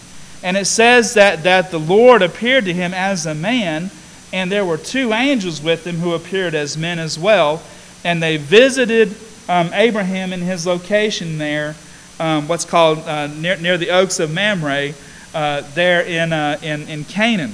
And 0.43 0.57
it 0.57 0.65
says 0.65 1.13
that, 1.13 1.43
that 1.43 1.71
the 1.71 1.79
Lord 1.79 2.21
appeared 2.21 2.65
to 2.65 2.74
him 2.74 2.93
as 2.93 3.25
a 3.25 3.33
man, 3.33 3.89
and 4.33 4.51
there 4.51 4.65
were 4.65 4.77
two 4.77 5.13
angels 5.13 5.62
with 5.62 5.88
him 5.88 5.95
who 5.95 6.13
appeared 6.13 6.55
as 6.55 6.77
men 6.77 7.00
as 7.00 7.17
well. 7.17 7.63
And 8.03 8.21
they 8.21 8.36
visited 8.36 9.15
um, 9.48 9.69
Abraham 9.71 10.33
in 10.33 10.41
his 10.41 10.67
location 10.67 11.38
there, 11.38 11.74
um, 12.19 12.50
what's 12.50 12.65
called 12.65 13.00
uh, 13.00 13.27
near, 13.27 13.55
near 13.55 13.77
the 13.77 13.91
Oaks 13.91 14.19
of 14.19 14.33
Mamre, 14.33 14.91
uh, 15.33 15.62
there 15.74 16.01
in, 16.01 16.33
uh, 16.33 16.60
in, 16.62 16.86
in 16.89 17.05
Canaan. 17.05 17.53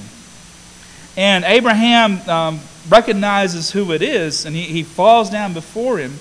And 1.17 1.43
Abraham 1.45 2.21
um, 2.29 2.59
recognizes 2.89 3.71
who 3.71 3.91
it 3.91 4.03
is, 4.03 4.45
and 4.45 4.55
he, 4.55 4.61
he 4.61 4.83
falls 4.83 5.31
down 5.31 5.51
before 5.53 5.97
him, 5.97 6.13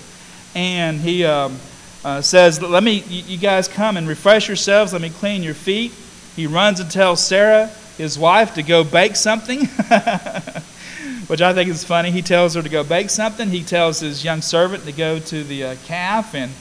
and 0.55 0.99
he 0.99 1.23
um, 1.23 1.59
uh, 2.03 2.19
says, 2.21 2.59
Let 2.59 2.83
me, 2.83 3.03
you 3.07 3.37
guys 3.37 3.67
come 3.67 3.95
and 3.95 4.07
refresh 4.07 4.47
yourselves, 4.47 4.93
let 4.93 5.03
me 5.03 5.11
clean 5.11 5.43
your 5.43 5.53
feet. 5.53 5.91
He 6.35 6.47
runs 6.47 6.79
and 6.79 6.89
tells 6.89 7.23
Sarah, 7.23 7.67
his 7.97 8.17
wife, 8.17 8.55
to 8.55 8.63
go 8.63 8.83
bake 8.83 9.15
something, 9.15 9.65
which 11.27 11.41
I 11.41 11.53
think 11.53 11.69
is 11.69 11.83
funny. 11.83 12.09
He 12.09 12.23
tells 12.23 12.55
her 12.55 12.63
to 12.63 12.69
go 12.69 12.83
bake 12.83 13.11
something. 13.11 13.49
He 13.49 13.63
tells 13.63 13.99
his 13.99 14.23
young 14.23 14.41
servant 14.41 14.83
to 14.85 14.91
go 14.91 15.19
to 15.19 15.43
the 15.43 15.63
uh, 15.63 15.75
calf 15.85 16.33
and, 16.33 16.51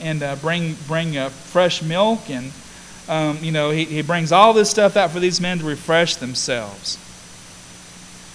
and 0.00 0.20
uh, 0.20 0.34
bring, 0.36 0.76
bring 0.88 1.16
uh, 1.16 1.28
fresh 1.28 1.80
milk, 1.80 2.28
and 2.28 2.50
um, 3.08 3.38
you 3.40 3.52
know, 3.52 3.70
he, 3.70 3.84
he 3.84 4.02
brings 4.02 4.32
all 4.32 4.52
this 4.52 4.68
stuff 4.68 4.96
out 4.96 5.12
for 5.12 5.20
these 5.20 5.40
men 5.40 5.60
to 5.60 5.64
refresh 5.64 6.16
themselves. 6.16 6.98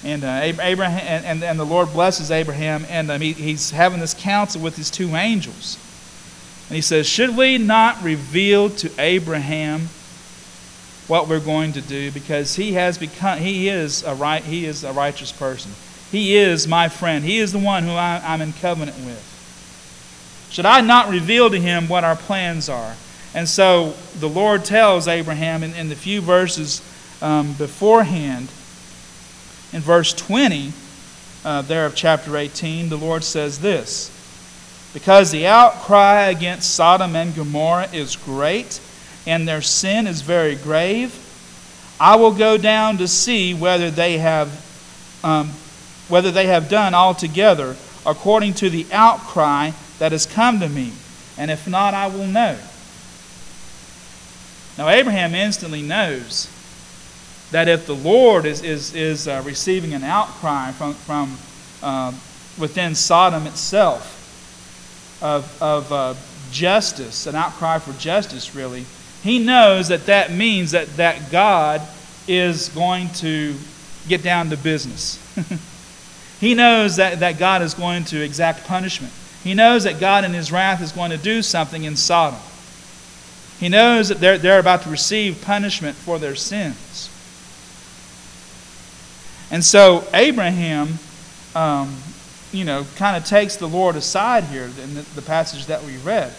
And 0.03 0.23
uh, 0.23 0.39
Abraham 0.61 1.05
and, 1.05 1.25
and, 1.25 1.43
and, 1.43 1.59
the 1.59 1.65
Lord 1.65 1.91
blesses 1.91 2.31
Abraham, 2.31 2.85
and 2.87 3.11
um, 3.11 3.19
he, 3.19 3.33
he's 3.33 3.71
having 3.71 3.99
this 3.99 4.13
council 4.13 4.61
with 4.61 4.77
his 4.77 4.89
two 4.89 5.15
angels. 5.15 5.77
And 6.69 6.75
he 6.75 6.81
says, 6.81 7.05
Should 7.07 7.35
we 7.35 7.57
not 7.57 8.01
reveal 8.01 8.69
to 8.69 8.91
Abraham 8.97 9.89
what 11.07 11.27
we're 11.27 11.41
going 11.41 11.73
to 11.73 11.81
do? 11.81 12.11
Because 12.11 12.55
he 12.55 12.73
has 12.73 12.97
become 12.97 13.39
he 13.39 13.67
is 13.67 14.03
a 14.03 14.15
right 14.15 14.43
he 14.43 14.65
is 14.65 14.83
a 14.85 14.93
righteous 14.93 15.33
person. 15.33 15.71
He 16.11 16.37
is 16.37 16.67
my 16.67 16.87
friend. 16.87 17.25
He 17.25 17.37
is 17.37 17.51
the 17.51 17.59
one 17.59 17.83
who 17.83 17.91
I, 17.91 18.21
I'm 18.23 18.41
in 18.41 18.53
covenant 18.53 18.97
with. 18.99 19.25
Should 20.49 20.65
I 20.65 20.81
not 20.81 21.09
reveal 21.09 21.49
to 21.49 21.59
him 21.59 21.87
what 21.87 22.03
our 22.03 22.15
plans 22.15 22.69
are? 22.69 22.95
And 23.33 23.47
so 23.47 23.93
the 24.19 24.29
Lord 24.29 24.65
tells 24.65 25.07
Abraham 25.07 25.61
in, 25.61 25.73
in 25.75 25.89
the 25.89 25.95
few 25.95 26.21
verses 26.21 26.81
um, 27.21 27.53
beforehand. 27.53 28.49
In 29.71 29.81
verse 29.81 30.13
20, 30.13 30.73
uh, 31.45 31.61
there 31.63 31.85
of 31.85 31.95
chapter 31.95 32.35
18, 32.35 32.89
the 32.89 32.97
Lord 32.97 33.23
says 33.23 33.59
this 33.59 34.09
Because 34.93 35.31
the 35.31 35.45
outcry 35.45 36.23
against 36.23 36.73
Sodom 36.73 37.15
and 37.15 37.35
Gomorrah 37.35 37.89
is 37.93 38.15
great, 38.15 38.79
and 39.27 39.47
their 39.47 39.61
sin 39.61 40.07
is 40.07 40.21
very 40.21 40.55
grave, 40.55 41.25
I 41.99 42.15
will 42.15 42.33
go 42.33 42.57
down 42.57 42.97
to 42.97 43.07
see 43.07 43.53
whether 43.53 43.91
they 43.91 44.17
have, 44.17 44.49
um, 45.23 45.49
whether 46.07 46.31
they 46.31 46.47
have 46.47 46.69
done 46.69 46.93
altogether 46.93 47.75
according 48.05 48.55
to 48.55 48.69
the 48.69 48.87
outcry 48.91 49.71
that 49.99 50.13
has 50.13 50.25
come 50.25 50.59
to 50.61 50.69
me, 50.69 50.93
and 51.37 51.51
if 51.51 51.67
not, 51.67 51.93
I 51.93 52.07
will 52.07 52.25
know. 52.25 52.57
Now, 54.77 54.87
Abraham 54.87 55.35
instantly 55.35 55.81
knows 55.81 56.47
that 57.51 57.67
if 57.67 57.85
the 57.87 57.95
Lord 57.95 58.45
is, 58.45 58.61
is, 58.63 58.93
is 58.95 59.27
uh, 59.27 59.41
receiving 59.45 59.93
an 59.93 60.03
outcry 60.03 60.71
from, 60.71 60.93
from 60.93 61.37
uh, 61.81 62.13
within 62.59 62.93
Sodom 62.95 63.47
itself 63.47 64.15
of, 65.21 65.61
of 65.61 65.91
uh, 65.91 66.13
justice, 66.51 67.25
an 67.25 67.35
outcry 67.35 67.79
for 67.79 67.93
justice, 67.93 68.55
really, 68.55 68.85
he 69.23 69.39
knows 69.39 69.87
that 69.87 70.05
that 70.05 70.31
means 70.31 70.71
that, 70.71 70.87
that 70.97 71.31
God 71.31 71.81
is 72.27 72.69
going 72.69 73.09
to 73.15 73.55
get 74.07 74.23
down 74.23 74.49
to 74.51 74.57
business. 74.57 75.19
he 76.39 76.53
knows 76.53 76.97
that, 76.97 77.19
that 77.19 77.39
God 77.39 77.61
is 77.61 77.73
going 77.73 78.05
to 78.05 78.23
exact 78.23 78.65
punishment. 78.65 79.11
He 79.43 79.53
knows 79.53 79.83
that 79.85 79.99
God 79.99 80.23
in 80.23 80.33
his 80.33 80.51
wrath 80.51 80.81
is 80.81 80.91
going 80.91 81.11
to 81.11 81.17
do 81.17 81.41
something 81.41 81.83
in 81.83 81.95
Sodom. 81.95 82.39
He 83.59 83.69
knows 83.69 84.09
that 84.09 84.19
they're, 84.19 84.37
they're 84.37 84.59
about 84.59 84.83
to 84.83 84.89
receive 84.89 85.41
punishment 85.41 85.97
for 85.97 86.19
their 86.19 86.35
sins. 86.35 87.09
And 89.51 89.63
so 89.63 90.07
Abraham, 90.13 90.99
um, 91.55 91.95
you 92.51 92.65
know, 92.65 92.85
kind 92.95 93.17
of 93.17 93.25
takes 93.25 93.55
the 93.55 93.67
Lord 93.67 93.95
aside 93.95 94.43
here 94.45 94.65
in 94.65 94.95
the, 94.95 95.01
the 95.15 95.21
passage 95.21 95.65
that 95.67 95.83
we 95.83 95.97
read. 95.97 96.33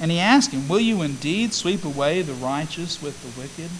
And 0.00 0.10
he 0.10 0.18
asks 0.18 0.52
him, 0.52 0.68
Will 0.68 0.80
you 0.80 1.02
indeed 1.02 1.52
sweep 1.52 1.84
away 1.84 2.22
the 2.22 2.34
righteous 2.34 3.02
with 3.02 3.20
the 3.22 3.40
wicked? 3.40 3.70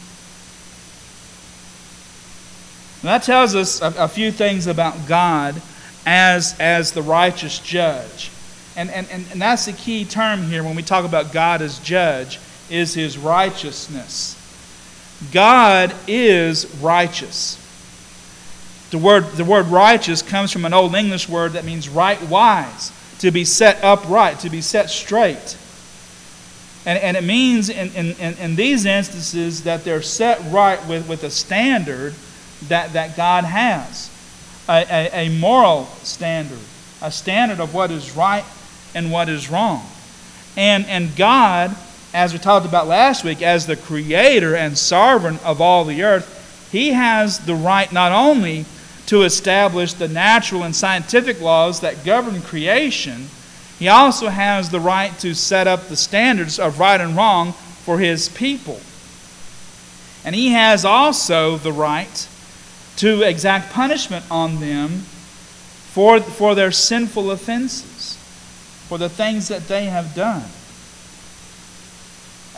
Now 3.03 3.19
that 3.19 3.25
tells 3.25 3.55
us 3.55 3.81
a, 3.81 4.05
a, 4.05 4.09
few 4.09 4.33
things 4.33 4.67
about 4.67 5.07
God 5.07 5.61
as, 6.05 6.59
as 6.59 6.93
the 6.93 7.03
righteous 7.03 7.61
judge. 7.61 8.31
And, 8.77 8.91
and, 8.91 9.09
and, 9.11 9.25
and 9.31 9.41
that's 9.41 9.67
the 9.67 9.73
key 9.73 10.05
term 10.05 10.43
here 10.45 10.65
when 10.65 10.75
we 10.75 10.83
talk 10.83 11.05
about 11.05 11.33
God 11.33 11.63
as 11.63 11.79
judge, 11.79 12.41
is 12.71 12.95
his 12.95 13.17
righteousness. 13.17 14.35
God 15.33 15.95
is 16.07 16.67
righteous. 16.77 17.65
The 18.91 18.99
word, 18.99 19.25
the 19.33 19.45
word 19.45 19.67
righteous 19.67 20.23
comes 20.23 20.51
from 20.51 20.65
an 20.65 20.73
Old 20.73 20.95
English 20.95 21.29
word 21.29 21.53
that 21.53 21.65
means 21.65 21.89
right 21.89 22.21
wise, 22.23 22.93
to 23.19 23.31
be 23.31 23.45
set 23.45 23.83
upright, 23.85 24.41
to 24.41 24.51
be 24.51 24.61
set 24.61 24.89
straight. 24.89 25.57
And, 26.87 26.99
and 26.99 27.17
it 27.17 27.25
means 27.25 27.69
in, 27.69 27.91
in, 27.93 28.35
in 28.39 28.57
these 28.57 28.87
instances 28.87 29.65
that 29.65 29.85
they're 29.85 30.01
set 30.01 30.41
right 30.51 30.85
with, 30.87 31.07
with 31.07 31.23
a 31.25 31.31
standard 31.31 32.15
that, 32.69 32.95
that 32.95 33.17
God 33.17 33.45
has 33.45 34.11
a, 34.69 34.87
a, 34.91 35.27
a 35.27 35.39
moral 35.39 35.85
standard, 36.03 36.59
a 37.03 37.11
standard 37.11 37.61
of 37.61 37.75
what 37.75 37.91
is 37.91 38.17
right 38.17 38.45
and 38.95 39.13
what 39.13 39.29
is 39.29 39.51
wrong. 39.51 39.85
And, 40.57 40.87
and 40.87 41.15
God, 41.15 41.77
as 42.15 42.33
we 42.33 42.39
talked 42.39 42.67
about 42.67 42.87
last 42.87 43.23
week, 43.23 43.43
as 43.43 43.67
the 43.67 43.77
creator 43.77 44.57
and 44.57 44.77
sovereign 44.77 45.39
of 45.45 45.61
all 45.61 45.85
the 45.85 46.03
earth, 46.03 46.69
He 46.73 46.93
has 46.93 47.41
the 47.41 47.55
right 47.55 47.93
not 47.93 48.13
only 48.13 48.65
to 49.09 49.23
establish 49.23 49.95
the 49.95 50.07
natural 50.07 50.63
and 50.65 50.77
scientific 50.77 51.41
laws 51.41 51.81
that 51.81 52.05
govern 52.05 52.43
creation, 52.43 53.29
He 53.79 53.89
also 53.89 54.29
has 54.29 54.69
the 54.69 54.81
right 54.81 55.19
to 55.21 55.35
set 55.35 55.67
up 55.67 55.89
the 55.89 55.97
standards 55.97 56.59
of 56.59 56.79
right 56.79 57.01
and 57.01 57.17
wrong 57.17 57.53
for 57.53 57.99
His 57.99 58.29
people. 58.29 58.81
And 60.27 60.35
He 60.35 60.51
has 60.51 60.85
also 60.85 61.57
the 61.57 61.73
right 61.73 62.29
to 62.97 63.23
exact 63.23 63.73
punishment 63.73 64.27
on 64.31 64.61
them 64.61 64.91
for, 64.91 66.21
for 66.21 66.55
their 66.55 66.71
sinful 66.71 67.31
offenses, 67.31 68.17
for 68.89 68.99
the 68.99 69.09
things 69.09 69.49
that 69.49 69.69
they 69.69 69.87
have 69.87 70.15
done. 70.15 70.45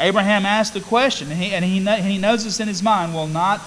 Abraham 0.01 0.45
asked 0.45 0.75
the 0.75 0.81
question, 0.81 1.31
and 1.31 1.41
he, 1.41 1.53
and 1.53 1.65
he, 1.65 2.13
he 2.13 2.19
knows 2.19 2.43
this 2.43 2.59
in 2.59 2.67
his 2.67 2.83
mind 2.83 3.15
will 3.15 3.29
not 3.29 3.61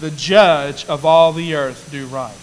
the 0.00 0.10
judge 0.10 0.84
of 0.86 1.04
all 1.04 1.32
the 1.32 1.54
earth 1.54 1.88
do 1.90 2.06
right? 2.06 2.34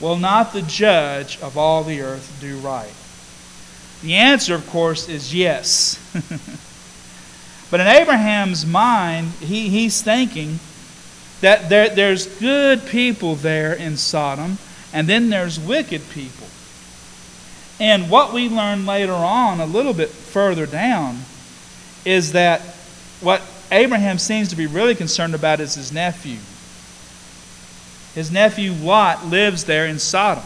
Will 0.00 0.16
not 0.16 0.52
the 0.52 0.62
judge 0.62 1.40
of 1.40 1.58
all 1.58 1.84
the 1.84 2.00
earth 2.00 2.38
do 2.40 2.56
right? 2.58 2.92
The 4.02 4.14
answer, 4.14 4.54
of 4.54 4.68
course, 4.68 5.08
is 5.08 5.34
yes. 5.34 5.98
but 7.70 7.80
in 7.80 7.86
Abraham's 7.86 8.64
mind, 8.64 9.28
he, 9.40 9.68
he's 9.68 10.02
thinking, 10.02 10.60
that 11.40 11.68
there, 11.68 11.88
there's 11.88 12.26
good 12.38 12.84
people 12.86 13.36
there 13.36 13.72
in 13.72 13.96
Sodom, 13.96 14.58
and 14.92 15.08
then 15.08 15.30
there's 15.30 15.58
wicked 15.58 16.08
people. 16.10 16.46
And 17.80 18.10
what 18.10 18.32
we 18.32 18.48
learn 18.48 18.86
later 18.86 19.12
on, 19.12 19.60
a 19.60 19.66
little 19.66 19.94
bit 19.94 20.08
further 20.08 20.66
down, 20.66 21.20
is 22.04 22.32
that 22.32 22.60
what 23.20 23.40
Abraham 23.70 24.18
seems 24.18 24.48
to 24.48 24.56
be 24.56 24.66
really 24.66 24.94
concerned 24.94 25.34
about 25.34 25.60
is 25.60 25.74
his 25.74 25.92
nephew. 25.92 26.38
His 28.14 28.30
nephew 28.30 28.72
Lot 28.72 29.26
lives 29.26 29.64
there 29.64 29.86
in 29.86 29.98
Sodom. 29.98 30.44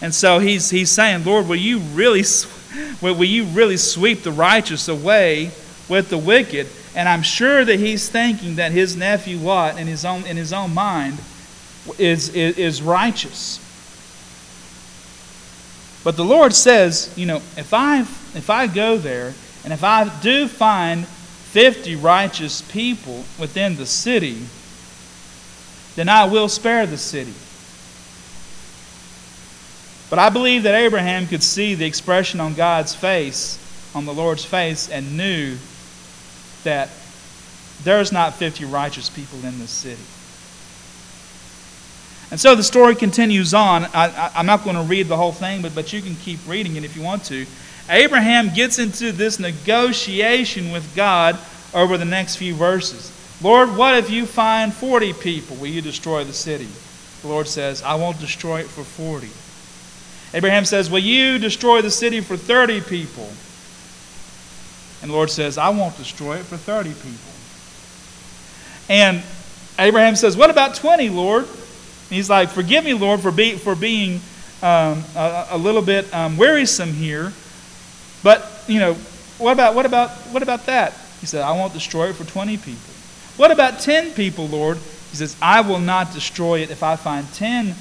And 0.00 0.14
so 0.14 0.38
he's, 0.38 0.70
he's 0.70 0.90
saying, 0.90 1.24
Lord, 1.24 1.48
will 1.48 1.56
you, 1.56 1.78
really, 1.78 2.22
will 3.02 3.24
you 3.24 3.44
really 3.44 3.76
sweep 3.76 4.22
the 4.22 4.30
righteous 4.30 4.88
away 4.88 5.50
with 5.88 6.10
the 6.10 6.18
wicked? 6.18 6.68
And 6.94 7.08
I'm 7.08 7.22
sure 7.22 7.64
that 7.64 7.78
he's 7.78 8.08
thinking 8.08 8.56
that 8.56 8.72
his 8.72 8.96
nephew 8.96 9.38
Lot, 9.38 9.78
in 9.78 9.86
his 9.86 10.04
own, 10.04 10.24
in 10.26 10.36
his 10.36 10.52
own 10.52 10.74
mind, 10.74 11.18
is, 11.98 12.28
is, 12.30 12.58
is 12.58 12.82
righteous. 12.82 13.64
But 16.04 16.16
the 16.16 16.24
Lord 16.24 16.54
says, 16.54 17.12
you 17.16 17.26
know, 17.26 17.36
if 17.56 17.74
I, 17.74 18.00
if 18.00 18.50
I 18.50 18.66
go 18.66 18.98
there 18.98 19.34
and 19.64 19.72
if 19.72 19.82
I 19.82 20.08
do 20.20 20.46
find 20.48 21.06
50 21.58 21.96
righteous 21.96 22.62
people 22.62 23.24
within 23.36 23.74
the 23.74 23.84
city, 23.84 24.38
then 25.96 26.08
I 26.08 26.24
will 26.24 26.48
spare 26.48 26.86
the 26.86 26.96
city. 26.96 27.34
But 30.08 30.20
I 30.20 30.30
believe 30.30 30.62
that 30.62 30.76
Abraham 30.76 31.26
could 31.26 31.42
see 31.42 31.74
the 31.74 31.84
expression 31.84 32.38
on 32.38 32.54
God's 32.54 32.94
face, 32.94 33.58
on 33.92 34.04
the 34.04 34.14
Lord's 34.14 34.44
face, 34.44 34.88
and 34.88 35.16
knew 35.16 35.56
that 36.62 36.90
there's 37.82 38.12
not 38.12 38.34
50 38.34 38.64
righteous 38.66 39.10
people 39.10 39.44
in 39.44 39.58
this 39.58 39.72
city. 39.72 40.00
And 42.30 42.38
so 42.38 42.54
the 42.54 42.62
story 42.62 42.94
continues 42.94 43.52
on. 43.52 43.86
I, 43.86 44.30
am 44.36 44.46
not 44.46 44.62
going 44.62 44.76
to 44.76 44.82
read 44.82 45.08
the 45.08 45.16
whole 45.16 45.32
thing, 45.32 45.62
but, 45.62 45.74
but 45.74 45.92
you 45.92 46.02
can 46.02 46.14
keep 46.14 46.38
reading 46.46 46.76
it 46.76 46.84
if 46.84 46.94
you 46.94 47.02
want 47.02 47.24
to. 47.24 47.46
Abraham 47.90 48.52
gets 48.54 48.78
into 48.78 49.12
this 49.12 49.38
negotiation 49.38 50.70
with 50.70 50.94
God 50.94 51.38
over 51.74 51.96
the 51.96 52.04
next 52.04 52.36
few 52.36 52.54
verses. 52.54 53.12
Lord, 53.40 53.76
what 53.76 53.96
if 53.96 54.10
you 54.10 54.26
find 54.26 54.74
40 54.74 55.12
people? 55.14 55.56
Will 55.56 55.68
you 55.68 55.80
destroy 55.80 56.24
the 56.24 56.32
city? 56.32 56.68
The 57.22 57.28
Lord 57.28 57.48
says, 57.48 57.82
I 57.82 57.94
won't 57.94 58.18
destroy 58.20 58.60
it 58.60 58.66
for 58.66 58.84
40. 58.84 59.28
Abraham 60.36 60.64
says, 60.64 60.90
Will 60.90 60.98
you 60.98 61.38
destroy 61.38 61.82
the 61.82 61.90
city 61.90 62.20
for 62.20 62.36
30 62.36 62.80
people? 62.82 63.28
And 65.00 65.10
the 65.10 65.14
Lord 65.14 65.30
says, 65.30 65.58
I 65.58 65.68
won't 65.70 65.96
destroy 65.96 66.36
it 66.36 66.44
for 66.44 66.56
30 66.56 66.90
people. 66.90 67.32
And 68.88 69.22
Abraham 69.78 70.16
says, 70.16 70.36
What 70.36 70.50
about 70.50 70.74
20, 70.74 71.08
Lord? 71.10 71.44
And 71.44 72.16
he's 72.16 72.28
like, 72.28 72.50
Forgive 72.50 72.84
me, 72.84 72.94
Lord, 72.94 73.20
for, 73.20 73.30
be, 73.30 73.54
for 73.54 73.74
being 73.74 74.20
um, 74.62 75.04
a, 75.14 75.48
a, 75.50 75.58
little 75.58 75.82
bit 75.82 76.12
um, 76.12 76.36
wearisome 76.36 76.92
here. 76.92 77.32
But, 78.22 78.64
you 78.66 78.80
know, 78.80 78.94
what 79.38 79.52
about, 79.52 79.74
what, 79.74 79.86
about, 79.86 80.10
what 80.32 80.42
about 80.42 80.66
that? 80.66 80.94
He 81.20 81.26
said, 81.26 81.42
I 81.42 81.52
won't 81.52 81.72
destroy 81.72 82.08
it 82.08 82.16
for 82.16 82.24
20 82.24 82.56
people. 82.56 82.94
What 83.36 83.50
about 83.50 83.80
10 83.80 84.12
people, 84.12 84.46
Lord? 84.48 84.78
He 85.10 85.16
says, 85.16 85.36
I 85.40 85.60
will 85.60 85.78
not 85.78 86.12
destroy 86.12 86.60
it 86.60 86.70
if 86.70 86.82
I 86.82 86.96
find 86.96 87.26
10 87.34 87.74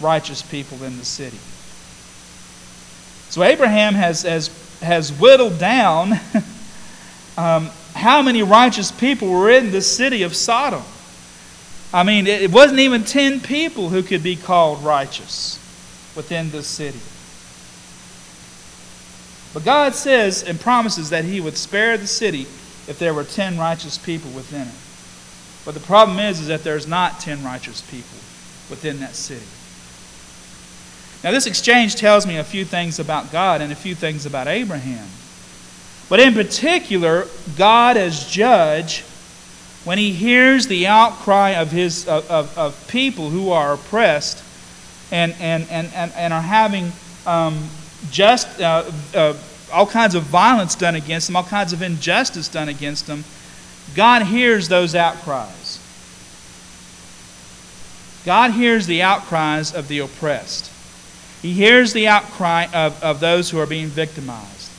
righteous 0.00 0.42
people 0.42 0.82
in 0.84 0.96
the 0.98 1.04
city. 1.04 1.38
So 3.30 3.42
Abraham 3.42 3.94
has, 3.94 4.22
has, 4.22 4.48
has 4.80 5.12
whittled 5.12 5.58
down 5.58 6.12
um, 7.36 7.70
how 7.94 8.22
many 8.22 8.42
righteous 8.42 8.92
people 8.92 9.28
were 9.28 9.50
in 9.50 9.70
the 9.70 9.80
city 9.80 10.22
of 10.22 10.36
Sodom. 10.36 10.82
I 11.92 12.02
mean, 12.02 12.26
it 12.26 12.52
wasn't 12.52 12.80
even 12.80 13.04
10 13.04 13.40
people 13.40 13.88
who 13.88 14.02
could 14.02 14.22
be 14.22 14.36
called 14.36 14.84
righteous 14.84 15.58
within 16.14 16.50
the 16.50 16.62
city. 16.62 17.00
But 19.54 19.64
God 19.64 19.94
says 19.94 20.42
and 20.42 20.60
promises 20.60 21.10
that 21.10 21.24
He 21.24 21.40
would 21.40 21.56
spare 21.56 21.96
the 21.96 22.06
city 22.06 22.42
if 22.86 22.98
there 22.98 23.14
were 23.14 23.24
10 23.24 23.58
righteous 23.58 23.98
people 23.98 24.30
within 24.30 24.68
it. 24.68 24.74
But 25.64 25.74
the 25.74 25.80
problem 25.80 26.18
is, 26.18 26.40
is 26.40 26.46
that 26.46 26.64
there's 26.64 26.86
not 26.86 27.20
10 27.20 27.44
righteous 27.44 27.80
people 27.82 28.18
within 28.70 29.00
that 29.00 29.14
city. 29.14 29.46
Now, 31.24 31.32
this 31.32 31.46
exchange 31.46 31.96
tells 31.96 32.26
me 32.26 32.36
a 32.36 32.44
few 32.44 32.64
things 32.64 32.98
about 32.98 33.32
God 33.32 33.60
and 33.60 33.72
a 33.72 33.76
few 33.76 33.94
things 33.94 34.24
about 34.24 34.46
Abraham. 34.46 35.06
But 36.08 36.20
in 36.20 36.32
particular, 36.32 37.26
God 37.56 37.96
as 37.96 38.26
judge, 38.26 39.02
when 39.84 39.98
he 39.98 40.12
hears 40.12 40.66
the 40.68 40.86
outcry 40.86 41.50
of, 41.50 41.70
his, 41.70 42.06
of, 42.08 42.30
of, 42.30 42.56
of 42.56 42.88
people 42.88 43.30
who 43.30 43.50
are 43.50 43.74
oppressed 43.74 44.42
and, 45.10 45.34
and, 45.40 45.66
and, 45.70 45.92
and, 45.92 46.12
and 46.14 46.32
are 46.32 46.40
having 46.40 46.92
um, 47.26 47.68
just 48.10 48.60
uh, 48.60 48.84
uh, 49.14 49.34
all 49.72 49.86
kinds 49.86 50.14
of 50.14 50.22
violence 50.24 50.74
done 50.74 50.94
against 50.94 51.26
them, 51.26 51.36
all 51.36 51.44
kinds 51.44 51.72
of 51.72 51.82
injustice 51.82 52.48
done 52.48 52.68
against 52.68 53.06
them, 53.06 53.24
God 53.94 54.22
hears 54.22 54.68
those 54.68 54.94
outcries. 54.94 55.80
God 58.24 58.52
hears 58.52 58.86
the 58.86 59.02
outcries 59.02 59.74
of 59.74 59.88
the 59.88 60.00
oppressed. 60.00 60.70
He 61.40 61.52
hears 61.52 61.92
the 61.92 62.08
outcry 62.08 62.66
of, 62.74 63.02
of 63.02 63.20
those 63.20 63.50
who 63.50 63.58
are 63.58 63.66
being 63.66 63.88
victimized. 63.88 64.70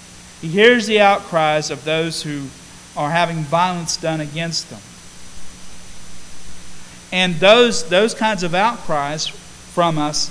He 0.41 0.47
hears 0.47 0.88
the 0.88 1.01
outcries 1.01 1.71
of 1.71 1.83
those 1.83 2.23
who 2.23 2.47
are 2.95 3.09
having 3.09 3.38
violence 3.38 3.97
done 3.97 4.21
against 4.21 4.69
them. 4.69 4.81
And 7.11 7.35
those, 7.35 7.89
those 7.89 8.13
kinds 8.13 8.43
of 8.43 8.53
outcries 8.53 9.27
from 9.27 9.97
us 9.97 10.29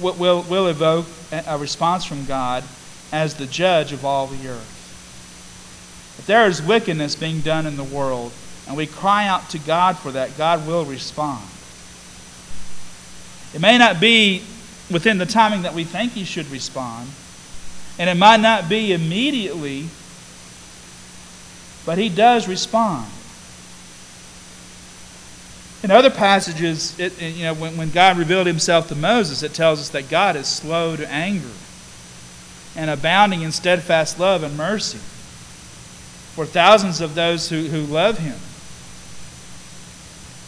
will, 0.00 0.42
will, 0.42 0.66
evoke 0.68 1.06
a 1.32 1.58
response 1.58 2.04
from 2.04 2.24
God 2.24 2.64
as 3.12 3.34
the 3.34 3.46
judge 3.46 3.92
of 3.92 4.04
all 4.04 4.26
the 4.26 4.48
earth. 4.48 6.16
If 6.18 6.26
there 6.26 6.46
is 6.46 6.62
wickedness 6.62 7.16
being 7.16 7.40
done 7.40 7.66
in 7.66 7.76
the 7.76 7.84
world, 7.84 8.32
and 8.66 8.76
we 8.76 8.86
cry 8.86 9.26
out 9.26 9.50
to 9.50 9.58
God 9.58 9.96
for 9.98 10.12
that, 10.12 10.36
God 10.36 10.66
will 10.66 10.84
respond. 10.84 11.42
It 13.54 13.60
may 13.60 13.78
not 13.78 14.00
be 14.00 14.42
within 14.90 15.18
the 15.18 15.26
timing 15.26 15.62
that 15.62 15.74
we 15.74 15.84
think 15.84 16.12
He 16.12 16.24
should 16.24 16.50
respond, 16.50 17.08
and 17.98 18.10
it 18.10 18.16
might 18.16 18.40
not 18.40 18.68
be 18.68 18.92
immediately, 18.92 19.86
but 21.86 21.98
He 21.98 22.08
does 22.08 22.46
respond. 22.46 23.06
In 25.82 25.90
other 25.90 26.10
passages, 26.10 26.98
it, 26.98 27.20
you 27.20 27.44
know, 27.44 27.54
when, 27.54 27.76
when 27.76 27.90
God 27.90 28.18
revealed 28.18 28.46
himself 28.46 28.88
to 28.88 28.96
Moses, 28.96 29.42
it 29.42 29.54
tells 29.54 29.80
us 29.80 29.90
that 29.90 30.08
God 30.08 30.34
is 30.34 30.46
slow 30.46 30.96
to 30.96 31.08
anger 31.08 31.50
and 32.76 32.90
abounding 32.90 33.42
in 33.42 33.52
steadfast 33.52 34.18
love 34.18 34.42
and 34.42 34.56
mercy 34.56 34.98
for 36.34 36.46
thousands 36.46 37.00
of 37.00 37.14
those 37.14 37.48
who, 37.48 37.64
who 37.64 37.80
love 37.80 38.18
him. 38.18 38.38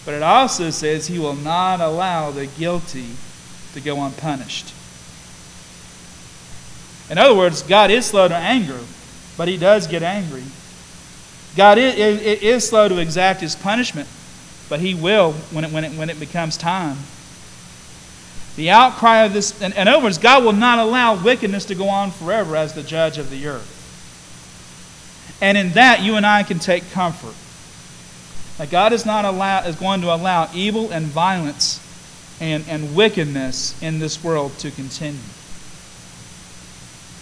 But 0.05 0.15
it 0.15 0.23
also 0.23 0.71
says 0.71 1.07
he 1.07 1.19
will 1.19 1.35
not 1.35 1.81
allow 1.81 2.31
the 2.31 2.47
guilty 2.47 3.07
to 3.75 3.81
go 3.81 4.03
unpunished. 4.03 4.73
In 7.11 7.19
other 7.19 7.35
words, 7.35 7.63
God 7.63 7.91
is 7.91 8.07
slow 8.07 8.29
to 8.29 8.37
anger, 8.37 8.79
but 9.37 9.49
he 9.49 9.57
does 9.57 9.87
get 9.87 10.03
angry. 10.03 10.45
God 11.57 11.79
is, 11.79 11.95
is, 11.97 12.43
is 12.43 12.69
slow 12.69 12.89
to 12.89 12.99
exact 12.99 13.41
his 13.41 13.57
punishment, 13.57 14.09
but 14.71 14.81
he 14.81 14.95
will 14.95 15.33
when 15.51 15.65
it, 15.65 15.73
when 15.73 15.85
it, 15.85 15.93
when 15.99 16.09
it 16.09 16.19
becomes 16.19 16.57
time. 16.57 16.97
The 18.57 18.71
outcry 18.71 19.25
of 19.25 19.33
this, 19.33 19.61
in 19.61 19.89
other 19.89 20.03
words, 20.03 20.17
God 20.17 20.45
will 20.45 20.53
not 20.53 20.79
allow 20.79 21.23
wickedness 21.23 21.67
to 21.67 21.75
go 21.75 21.89
on 21.89 22.11
forever 22.13 22.57
as 22.57 22.73
the 22.73 22.83
judge 22.83 23.19
of 23.19 23.31
the 23.31 23.47
earth. 23.49 23.77
And 25.43 25.59
in 25.59 25.71
that, 25.71 26.03
you 26.03 26.15
and 26.15 26.25
I 26.25 26.43
can 26.45 26.59
take 26.59 26.91
comfort. 26.93 27.35
That 28.59 28.71
God 28.71 28.93
is 28.93 29.05
not 29.05 29.25
allow, 29.25 29.65
is 29.65 29.77
going 29.77 30.03
to 30.03 30.15
allow 30.15 30.49
evil 30.55 30.91
and 30.91 31.07
violence 31.07 31.81
and, 32.41 32.65
and 32.69 32.95
wickedness 32.95 33.81
in 33.83 33.99
this 33.99 34.23
world 34.23 34.57
to 34.59 34.71
continue. 34.71 35.19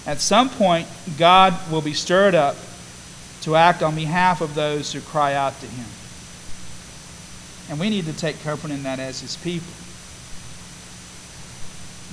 At 0.06 0.20
some 0.20 0.50
point, 0.50 0.88
God 1.18 1.54
will 1.70 1.82
be 1.82 1.92
stirred 1.92 2.34
up 2.34 2.56
to 3.42 3.56
act 3.56 3.82
on 3.82 3.94
behalf 3.94 4.40
of 4.40 4.54
those 4.54 4.92
who 4.92 5.00
cry 5.00 5.34
out 5.34 5.58
to 5.60 5.66
Him. 5.66 5.86
And 7.70 7.78
we 7.78 7.90
need 7.90 8.06
to 8.06 8.12
take 8.12 8.42
comfort 8.42 8.70
in 8.70 8.82
that 8.84 8.98
as 8.98 9.20
His 9.20 9.36
people. 9.36 9.72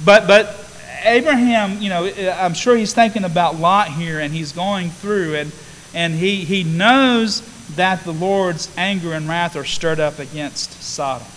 But, 0.03 0.27
but 0.27 0.65
Abraham, 1.03 1.81
you 1.81 1.89
know, 1.89 2.05
I'm 2.33 2.53
sure 2.53 2.75
he's 2.75 2.93
thinking 2.93 3.23
about 3.23 3.57
Lot 3.59 3.89
here 3.89 4.19
and 4.19 4.33
he's 4.33 4.51
going 4.51 4.89
through 4.89 5.35
and, 5.35 5.51
and 5.93 6.13
he, 6.13 6.43
he 6.43 6.63
knows 6.63 7.41
that 7.75 8.03
the 8.03 8.11
Lord's 8.11 8.69
anger 8.77 9.13
and 9.13 9.27
wrath 9.29 9.55
are 9.55 9.63
stirred 9.63 9.99
up 9.99 10.19
against 10.19 10.81
Sodom. 10.83 11.27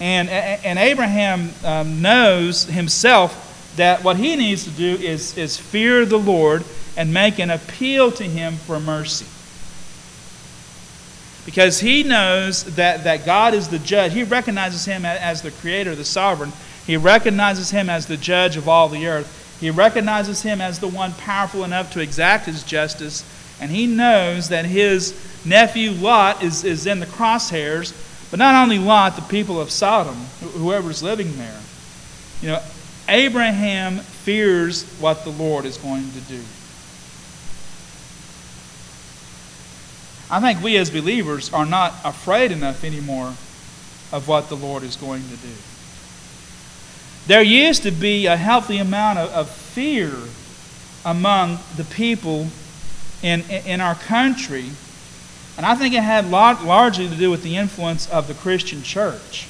And, 0.00 0.28
and 0.28 0.78
Abraham 0.78 1.50
um, 1.64 2.02
knows 2.02 2.64
himself 2.64 3.72
that 3.76 4.02
what 4.02 4.16
he 4.16 4.36
needs 4.36 4.64
to 4.64 4.70
do 4.70 4.94
is, 4.94 5.36
is 5.38 5.56
fear 5.56 6.04
the 6.04 6.18
Lord 6.18 6.64
and 6.96 7.12
make 7.12 7.38
an 7.38 7.50
appeal 7.50 8.10
to 8.12 8.24
him 8.24 8.54
for 8.54 8.80
mercy. 8.80 9.26
Because 11.44 11.80
he 11.80 12.02
knows 12.02 12.64
that, 12.76 13.04
that 13.04 13.26
God 13.26 13.54
is 13.54 13.68
the 13.68 13.78
judge. 13.78 14.14
He 14.14 14.24
recognizes 14.24 14.84
him 14.84 15.04
as 15.04 15.42
the 15.42 15.50
creator, 15.50 15.94
the 15.94 16.04
sovereign. 16.04 16.52
He 16.86 16.96
recognizes 16.96 17.70
him 17.70 17.90
as 17.90 18.06
the 18.06 18.16
judge 18.16 18.56
of 18.56 18.68
all 18.68 18.88
the 18.88 19.06
earth. 19.06 19.58
He 19.60 19.70
recognizes 19.70 20.42
him 20.42 20.60
as 20.60 20.78
the 20.78 20.88
one 20.88 21.12
powerful 21.12 21.64
enough 21.64 21.92
to 21.92 22.00
exact 22.00 22.46
his 22.46 22.62
justice. 22.62 23.24
And 23.60 23.70
he 23.70 23.86
knows 23.86 24.48
that 24.48 24.64
his 24.64 25.14
nephew 25.44 25.92
Lot 25.92 26.42
is, 26.42 26.64
is 26.64 26.86
in 26.86 27.00
the 27.00 27.06
crosshairs. 27.06 27.94
But 28.30 28.38
not 28.38 28.60
only 28.60 28.78
Lot, 28.78 29.16
the 29.16 29.22
people 29.22 29.60
of 29.60 29.70
Sodom, 29.70 30.16
whoever's 30.40 31.02
living 31.02 31.36
there. 31.36 31.60
You 32.40 32.48
know, 32.48 32.62
Abraham 33.08 33.98
fears 33.98 34.84
what 34.98 35.24
the 35.24 35.30
Lord 35.30 35.66
is 35.66 35.76
going 35.76 36.10
to 36.12 36.20
do. 36.20 36.40
I 40.34 40.40
think 40.40 40.64
we 40.64 40.76
as 40.78 40.90
believers 40.90 41.52
are 41.52 41.64
not 41.64 41.94
afraid 42.04 42.50
enough 42.50 42.82
anymore 42.82 43.28
of 44.10 44.26
what 44.26 44.48
the 44.48 44.56
Lord 44.56 44.82
is 44.82 44.96
going 44.96 45.22
to 45.22 45.36
do. 45.36 45.54
There 47.28 47.40
used 47.40 47.84
to 47.84 47.92
be 47.92 48.26
a 48.26 48.36
healthy 48.36 48.78
amount 48.78 49.20
of, 49.20 49.30
of 49.30 49.48
fear 49.48 50.12
among 51.04 51.60
the 51.76 51.84
people 51.84 52.48
in, 53.22 53.42
in 53.48 53.80
our 53.80 53.94
country, 53.94 54.64
and 55.56 55.64
I 55.64 55.76
think 55.76 55.94
it 55.94 56.02
had 56.02 56.28
largely 56.28 57.08
to 57.08 57.14
do 57.14 57.30
with 57.30 57.44
the 57.44 57.56
influence 57.56 58.10
of 58.10 58.26
the 58.26 58.34
Christian 58.34 58.82
church. 58.82 59.46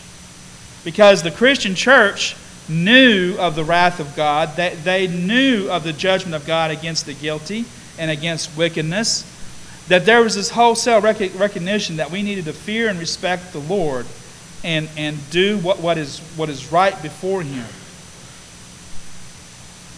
Because 0.85 1.23
the 1.23 1.31
Christian 1.31 1.75
church 1.75 2.37
knew 2.69 3.39
of 3.39 3.55
the 3.55 3.65
wrath 3.65 4.01
of 4.01 4.15
God, 4.15 4.55
they, 4.55 4.75
they 4.75 5.07
knew 5.07 5.71
of 5.71 5.83
the 5.83 5.95
judgment 5.95 6.35
of 6.35 6.47
God 6.47 6.71
against 6.71 7.07
the 7.07 7.15
guilty 7.15 7.65
and 7.99 8.11
against 8.11 8.55
wickedness, 8.55 9.31
that 9.89 10.07
there 10.07 10.23
was 10.23 10.35
this 10.35 10.51
wholesale 10.51 11.01
rec- 11.01 11.35
recognition 11.39 11.97
that 11.97 12.11
we 12.11 12.23
needed 12.23 12.47
to 12.47 12.53
fear 12.53 12.89
and 12.89 12.99
respect 12.99 13.53
the 13.53 13.59
Lord 13.59 14.07
and, 14.63 14.89
and 14.97 15.19
do 15.31 15.59
what, 15.59 15.81
what, 15.81 15.99
is, 15.99 16.21
what 16.37 16.49
is 16.49 16.73
right 16.73 17.01
before 17.03 17.43
Him. 17.43 17.67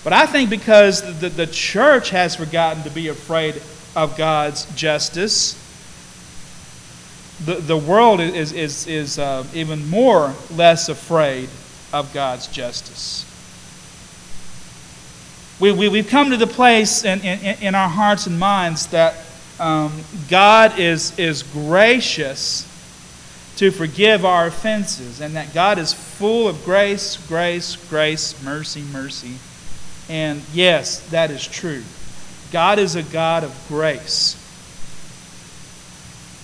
But 0.02 0.12
I 0.12 0.26
think 0.26 0.50
because 0.50 1.20
the, 1.20 1.28
the 1.28 1.46
church 1.46 2.10
has 2.10 2.36
forgotten 2.36 2.82
to 2.84 2.90
be 2.90 3.08
afraid 3.08 3.60
of 3.94 4.16
God's 4.16 4.64
justice, 4.74 5.62
the, 7.44 7.56
the 7.56 7.76
world 7.76 8.20
is, 8.20 8.52
is, 8.52 8.86
is 8.86 9.18
uh, 9.18 9.44
even 9.52 9.88
more 9.88 10.34
less 10.50 10.88
afraid 10.88 11.48
of 11.92 12.12
God's 12.12 12.46
justice. 12.46 13.24
We, 15.58 15.72
we, 15.72 15.88
we've 15.88 16.08
come 16.08 16.30
to 16.30 16.36
the 16.36 16.46
place 16.46 17.04
in, 17.04 17.20
in, 17.20 17.58
in 17.62 17.74
our 17.74 17.88
hearts 17.88 18.26
and 18.26 18.38
minds 18.38 18.86
that 18.88 19.25
um, 19.58 19.92
God 20.28 20.78
is, 20.78 21.18
is 21.18 21.42
gracious 21.42 22.72
to 23.56 23.70
forgive 23.70 24.24
our 24.24 24.46
offenses, 24.46 25.20
and 25.20 25.34
that 25.34 25.54
God 25.54 25.78
is 25.78 25.92
full 25.92 26.46
of 26.46 26.62
grace, 26.64 27.16
grace, 27.26 27.76
grace, 27.88 28.42
mercy, 28.44 28.82
mercy. 28.82 29.36
And 30.08 30.42
yes, 30.52 31.00
that 31.08 31.30
is 31.30 31.46
true. 31.46 31.82
God 32.52 32.78
is 32.78 32.94
a 32.96 33.02
God 33.02 33.44
of 33.44 33.64
grace. 33.68 34.42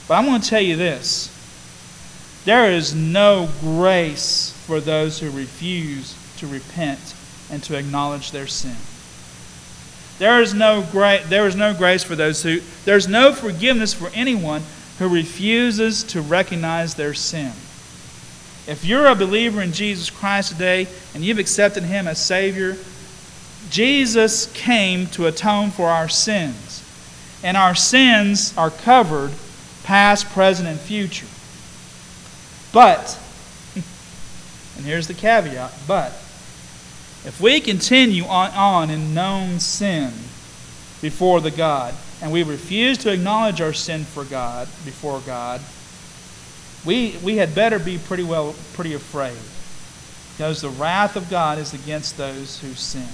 But 0.08 0.14
I'm 0.14 0.26
going 0.26 0.40
to 0.40 0.48
tell 0.48 0.60
you 0.60 0.76
this 0.76 1.28
there 2.44 2.72
is 2.72 2.94
no 2.94 3.48
grace 3.60 4.52
for 4.66 4.80
those 4.80 5.20
who 5.20 5.30
refuse 5.30 6.16
to 6.38 6.46
repent 6.46 7.14
and 7.50 7.62
to 7.64 7.76
acknowledge 7.76 8.30
their 8.32 8.46
sin. 8.46 8.76
There 10.22 10.40
is 10.40 10.54
no 10.54 10.86
gra- 10.92 11.24
there 11.28 11.48
is 11.48 11.56
no 11.56 11.74
grace 11.74 12.04
for 12.04 12.14
those 12.14 12.44
who 12.44 12.60
there's 12.84 13.08
no 13.08 13.32
forgiveness 13.32 13.92
for 13.92 14.08
anyone 14.14 14.62
who 15.00 15.08
refuses 15.08 16.04
to 16.04 16.20
recognize 16.20 16.94
their 16.94 17.12
sin. 17.12 17.50
If 18.68 18.84
you're 18.84 19.08
a 19.08 19.16
believer 19.16 19.60
in 19.60 19.72
Jesus 19.72 20.10
Christ 20.10 20.52
today 20.52 20.86
and 21.12 21.24
you've 21.24 21.40
accepted 21.40 21.82
him 21.82 22.06
as 22.06 22.24
savior, 22.24 22.76
Jesus 23.68 24.46
came 24.52 25.08
to 25.08 25.26
atone 25.26 25.72
for 25.72 25.88
our 25.88 26.08
sins. 26.08 26.84
and 27.42 27.56
our 27.56 27.74
sins 27.74 28.56
are 28.56 28.70
covered, 28.70 29.32
past, 29.82 30.30
present, 30.30 30.68
and 30.68 30.78
future. 30.78 31.26
But, 32.72 33.18
and 33.74 34.86
here's 34.86 35.08
the 35.08 35.14
caveat, 35.14 35.72
but, 35.88 36.12
if 37.24 37.40
we 37.40 37.60
continue 37.60 38.24
on, 38.24 38.50
on 38.50 38.90
in 38.90 39.14
known 39.14 39.60
sin 39.60 40.12
before 41.00 41.40
the 41.40 41.50
God, 41.50 41.94
and 42.20 42.32
we 42.32 42.42
refuse 42.42 42.98
to 42.98 43.12
acknowledge 43.12 43.60
our 43.60 43.72
sin 43.72 44.04
for 44.04 44.24
God, 44.24 44.66
before 44.84 45.20
God, 45.20 45.60
we, 46.84 47.16
we 47.22 47.36
had 47.36 47.54
better 47.54 47.78
be 47.78 47.98
pretty 47.98 48.24
well 48.24 48.54
pretty 48.74 48.94
afraid. 48.94 49.36
Because 50.32 50.62
the 50.62 50.70
wrath 50.70 51.14
of 51.14 51.28
God 51.30 51.58
is 51.58 51.74
against 51.74 52.16
those 52.16 52.58
who 52.60 52.72
sin. 52.74 53.06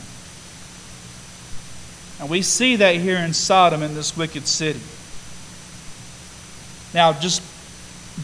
And 2.20 2.30
we 2.30 2.42
see 2.42 2.76
that 2.76 2.96
here 2.96 3.18
in 3.18 3.32
Sodom 3.32 3.82
in 3.82 3.94
this 3.94 4.16
wicked 4.16 4.46
city. 4.46 4.80
Now, 6.94 7.12
just 7.12 7.42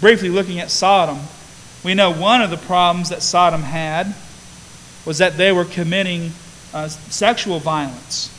briefly 0.00 0.30
looking 0.30 0.60
at 0.60 0.70
Sodom, 0.70 1.18
we 1.84 1.94
know 1.94 2.10
one 2.12 2.40
of 2.40 2.50
the 2.50 2.56
problems 2.56 3.10
that 3.10 3.22
Sodom 3.22 3.62
had 3.62 4.14
was 5.04 5.18
that 5.18 5.36
they 5.36 5.52
were 5.52 5.64
committing 5.64 6.32
uh, 6.72 6.88
sexual 6.88 7.58
violence. 7.58 8.30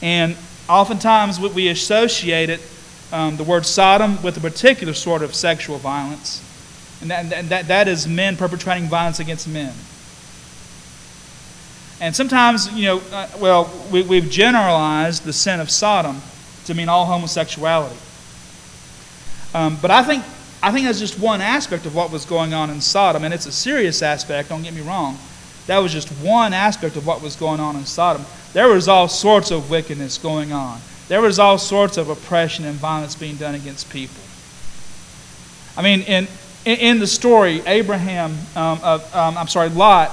And 0.00 0.36
oftentimes 0.68 1.40
we 1.40 1.68
associate 1.68 2.50
it, 2.50 2.60
um, 3.12 3.36
the 3.36 3.44
word 3.44 3.66
Sodom, 3.66 4.22
with 4.22 4.36
a 4.36 4.40
particular 4.40 4.92
sort 4.94 5.22
of 5.22 5.34
sexual 5.34 5.78
violence. 5.78 6.44
And 7.00 7.10
that, 7.10 7.32
and 7.32 7.48
that, 7.48 7.68
that 7.68 7.88
is 7.88 8.06
men 8.06 8.36
perpetrating 8.36 8.88
violence 8.88 9.20
against 9.20 9.48
men. 9.48 9.72
And 12.00 12.14
sometimes, 12.14 12.72
you 12.72 12.84
know, 12.84 13.02
uh, 13.12 13.28
well, 13.40 13.72
we, 13.90 14.02
we've 14.02 14.30
generalized 14.30 15.24
the 15.24 15.32
sin 15.32 15.58
of 15.58 15.68
Sodom 15.70 16.20
to 16.66 16.74
mean 16.74 16.88
all 16.88 17.06
homosexuality. 17.06 17.96
Um, 19.54 19.78
but 19.82 19.90
I 19.90 20.02
think, 20.02 20.24
I 20.62 20.72
think 20.72 20.86
that's 20.86 20.98
just 20.98 21.18
one 21.18 21.40
aspect 21.40 21.86
of 21.86 21.94
what 21.94 22.10
was 22.10 22.24
going 22.24 22.52
on 22.52 22.70
in 22.70 22.80
Sodom, 22.80 23.24
and 23.24 23.32
it's 23.32 23.46
a 23.46 23.52
serious 23.52 24.02
aspect, 24.02 24.48
don't 24.48 24.62
get 24.62 24.74
me 24.74 24.80
wrong. 24.80 25.18
That 25.66 25.78
was 25.78 25.92
just 25.92 26.08
one 26.22 26.52
aspect 26.52 26.96
of 26.96 27.06
what 27.06 27.22
was 27.22 27.36
going 27.36 27.60
on 27.60 27.76
in 27.76 27.84
Sodom. 27.84 28.24
There 28.54 28.68
was 28.68 28.88
all 28.88 29.06
sorts 29.06 29.50
of 29.50 29.70
wickedness 29.70 30.18
going 30.18 30.52
on. 30.52 30.80
There 31.08 31.20
was 31.20 31.38
all 31.38 31.58
sorts 31.58 31.96
of 31.96 32.08
oppression 32.08 32.64
and 32.64 32.76
violence 32.76 33.14
being 33.14 33.36
done 33.36 33.54
against 33.54 33.90
people. 33.90 34.22
I 35.76 35.82
mean, 35.82 36.02
in, 36.02 36.26
in 36.64 36.98
the 36.98 37.06
story, 37.06 37.62
Abraham, 37.66 38.36
um, 38.56 38.80
um, 38.82 39.38
I'm 39.38 39.46
sorry, 39.48 39.68
Lot 39.68 40.10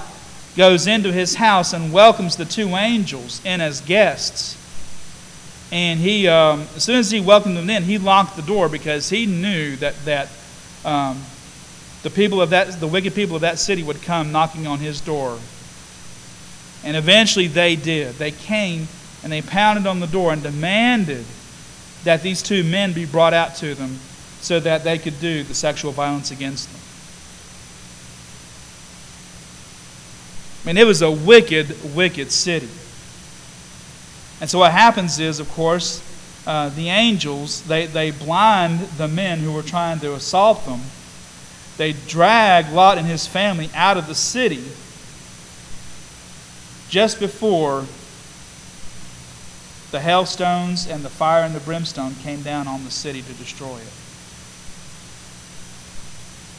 goes 0.56 0.88
into 0.88 1.12
his 1.12 1.36
house 1.36 1.74
and 1.74 1.92
welcomes 1.92 2.38
the 2.38 2.46
two 2.46 2.70
angels 2.76 3.42
in 3.44 3.62
as 3.62 3.82
guests. 3.82 4.55
And 5.72 6.00
he, 6.00 6.28
um, 6.28 6.62
as 6.76 6.84
soon 6.84 6.98
as 6.98 7.10
he 7.10 7.20
welcomed 7.20 7.58
them 7.58 7.70
in, 7.70 7.84
he 7.84 7.98
locked 7.98 8.36
the 8.36 8.42
door 8.44 8.70
because 8.70 9.10
he 9.10 9.26
knew 9.26 9.76
that, 9.78 9.96
that 10.06 10.30
um, 10.84 11.22
the 12.04 12.10
people 12.10 12.42
of 12.42 12.52
that, 12.52 12.80
the 12.80 12.88
wicked 12.88 13.16
people 13.16 13.36
of 13.36 13.42
that 13.42 13.58
city 13.58 13.82
would 13.82 14.02
come 14.02 14.32
knocking 14.32 14.68
on 14.68 14.80
his 14.80 15.02
door. 15.02 15.40
And 16.84 16.96
eventually 16.96 17.48
they 17.48 17.76
did. 17.76 18.16
They 18.16 18.32
came 18.32 18.88
and 19.24 19.32
they 19.32 19.42
pounded 19.42 19.88
on 19.88 20.00
the 20.00 20.08
door 20.08 20.32
and 20.32 20.44
demanded 20.44 21.26
that 22.04 22.22
these 22.22 22.44
two 22.44 22.64
men 22.64 22.94
be 22.94 23.06
brought 23.06 23.34
out 23.34 23.56
to 23.56 23.74
them 23.74 23.98
so 24.40 24.60
that 24.60 24.84
they 24.84 25.00
could 25.00 25.20
do 25.20 25.42
the 25.42 25.56
sexual 25.56 25.92
violence 25.92 26.30
against 26.30 26.72
them. 26.72 26.82
I 30.64 30.68
mean, 30.68 30.78
it 30.78 30.86
was 30.86 31.02
a 31.02 31.10
wicked, 31.10 31.96
wicked 31.96 32.32
city. 32.32 32.70
And 34.42 34.50
so 34.50 34.60
what 34.60 34.72
happens 34.72 35.20
is, 35.20 35.40
of 35.40 35.50
course, 35.52 36.02
uh, 36.46 36.70
the 36.70 36.90
angels, 36.90 37.64
they, 37.64 37.86
they 37.86 38.12
blind 38.12 38.80
the 38.98 39.08
men 39.08 39.40
who 39.40 39.52
were 39.52 39.64
trying 39.64 40.00
to 40.00 40.14
assault 40.14 40.66
them. 40.66 40.82
They 41.78 41.94
drag 41.94 42.72
Lot 42.72 42.98
and 42.98 43.08
his 43.08 43.26
family 43.28 43.70
out 43.74 43.98
of 43.98 44.08
the 44.08 44.16
city 44.16 44.64
just 46.90 47.20
before 47.20 47.86
the 49.92 50.00
hailstones 50.00 50.88
and 50.88 51.04
the 51.04 51.10
fire 51.10 51.44
and 51.44 51.56
the 51.56 51.60
brimstone 51.62 52.16
came 52.16 52.42
down 52.42 52.68
on 52.68 52.84
the 52.84 52.92
city 52.92 53.22
to 53.22 53.34
destroy 53.34 53.78
it. 53.78 53.94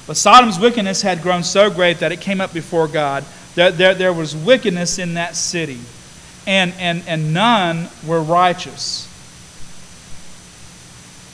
But 0.06 0.16
Sodom's 0.16 0.58
wickedness 0.58 1.02
had 1.02 1.22
grown 1.22 1.42
so 1.42 1.70
great 1.70 1.98
that 1.98 2.12
it 2.12 2.20
came 2.20 2.40
up 2.40 2.52
before 2.52 2.88
God 2.88 3.24
there, 3.56 3.72
there, 3.72 3.94
there 3.94 4.12
was 4.12 4.36
wickedness 4.36 4.98
in 4.98 5.14
that 5.14 5.34
city, 5.34 5.80
and, 6.46 6.72
and, 6.78 7.02
and 7.06 7.34
none 7.34 7.88
were 8.06 8.20
righteous. 8.20 9.08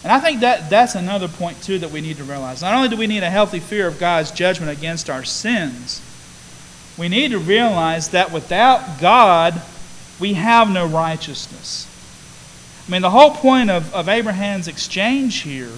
And 0.03 0.11
I 0.11 0.19
think 0.19 0.41
that 0.41 0.69
that's 0.69 0.95
another 0.95 1.29
point, 1.29 1.63
too, 1.63 1.79
that 1.79 1.91
we 1.91 2.01
need 2.01 2.17
to 2.17 2.25
realize. 2.25 2.63
Not 2.63 2.75
only 2.75 2.89
do 2.89 2.97
we 2.97 3.07
need 3.07 3.23
a 3.23 3.31
healthy 3.31 3.61
fear 3.61 3.87
of 3.87 4.01
God's 4.01 4.33
judgment 4.33 4.77
against 4.77 5.09
our 5.09 5.23
sins, 5.23 6.01
we 6.99 7.09
need 7.09 7.31
to 7.31 7.39
realize 7.39 8.11
that 8.11 8.33
without 8.33 9.01
God, 9.01 9.61
we 10.19 10.35
have 10.35 10.71
no 10.71 10.87
righteousness. 10.87 11.89
I 12.87 12.91
mean, 12.91 13.03
the 13.03 13.11
whole 13.11 13.31
point 13.31 13.71
of, 13.71 13.95
of 13.95 14.09
Abraham's 14.09 14.67
exchange 14.67 15.41
here 15.41 15.71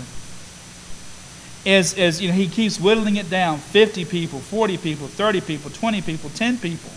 is, 1.64 1.94
is 1.94 2.20
you 2.20 2.29
know, 2.29 2.35
he 2.35 2.49
keeps 2.49 2.81
whittling 2.81 3.16
it 3.16 3.29
down 3.29 3.59
50 3.59 4.07
people, 4.07 4.38
40 4.38 4.79
people, 4.79 5.07
30 5.07 5.40
people, 5.42 5.70
20 5.70 6.03
people, 6.03 6.31
10 6.31 6.59
people. 6.59 6.90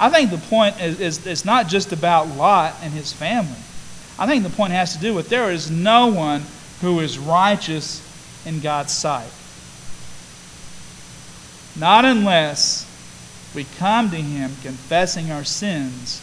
I 0.00 0.08
think 0.08 0.30
the 0.30 0.38
point 0.38 0.80
is, 0.80 0.98
is 0.98 1.26
it's 1.26 1.44
not 1.44 1.68
just 1.68 1.92
about 1.92 2.26
Lot 2.28 2.74
and 2.82 2.90
his 2.92 3.12
family. 3.12 3.60
I 4.18 4.26
think 4.26 4.42
the 4.42 4.50
point 4.50 4.72
has 4.72 4.94
to 4.94 4.98
do 4.98 5.14
with 5.14 5.28
there 5.28 5.50
is 5.50 5.70
no 5.70 6.06
one 6.06 6.42
who 6.80 7.00
is 7.00 7.18
righteous 7.18 8.02
in 8.46 8.60
God's 8.60 8.92
sight. 8.92 9.30
Not 11.78 12.06
unless 12.06 12.86
we 13.54 13.64
come 13.78 14.10
to 14.10 14.16
Him 14.16 14.50
confessing 14.62 15.30
our 15.30 15.44
sins 15.44 16.22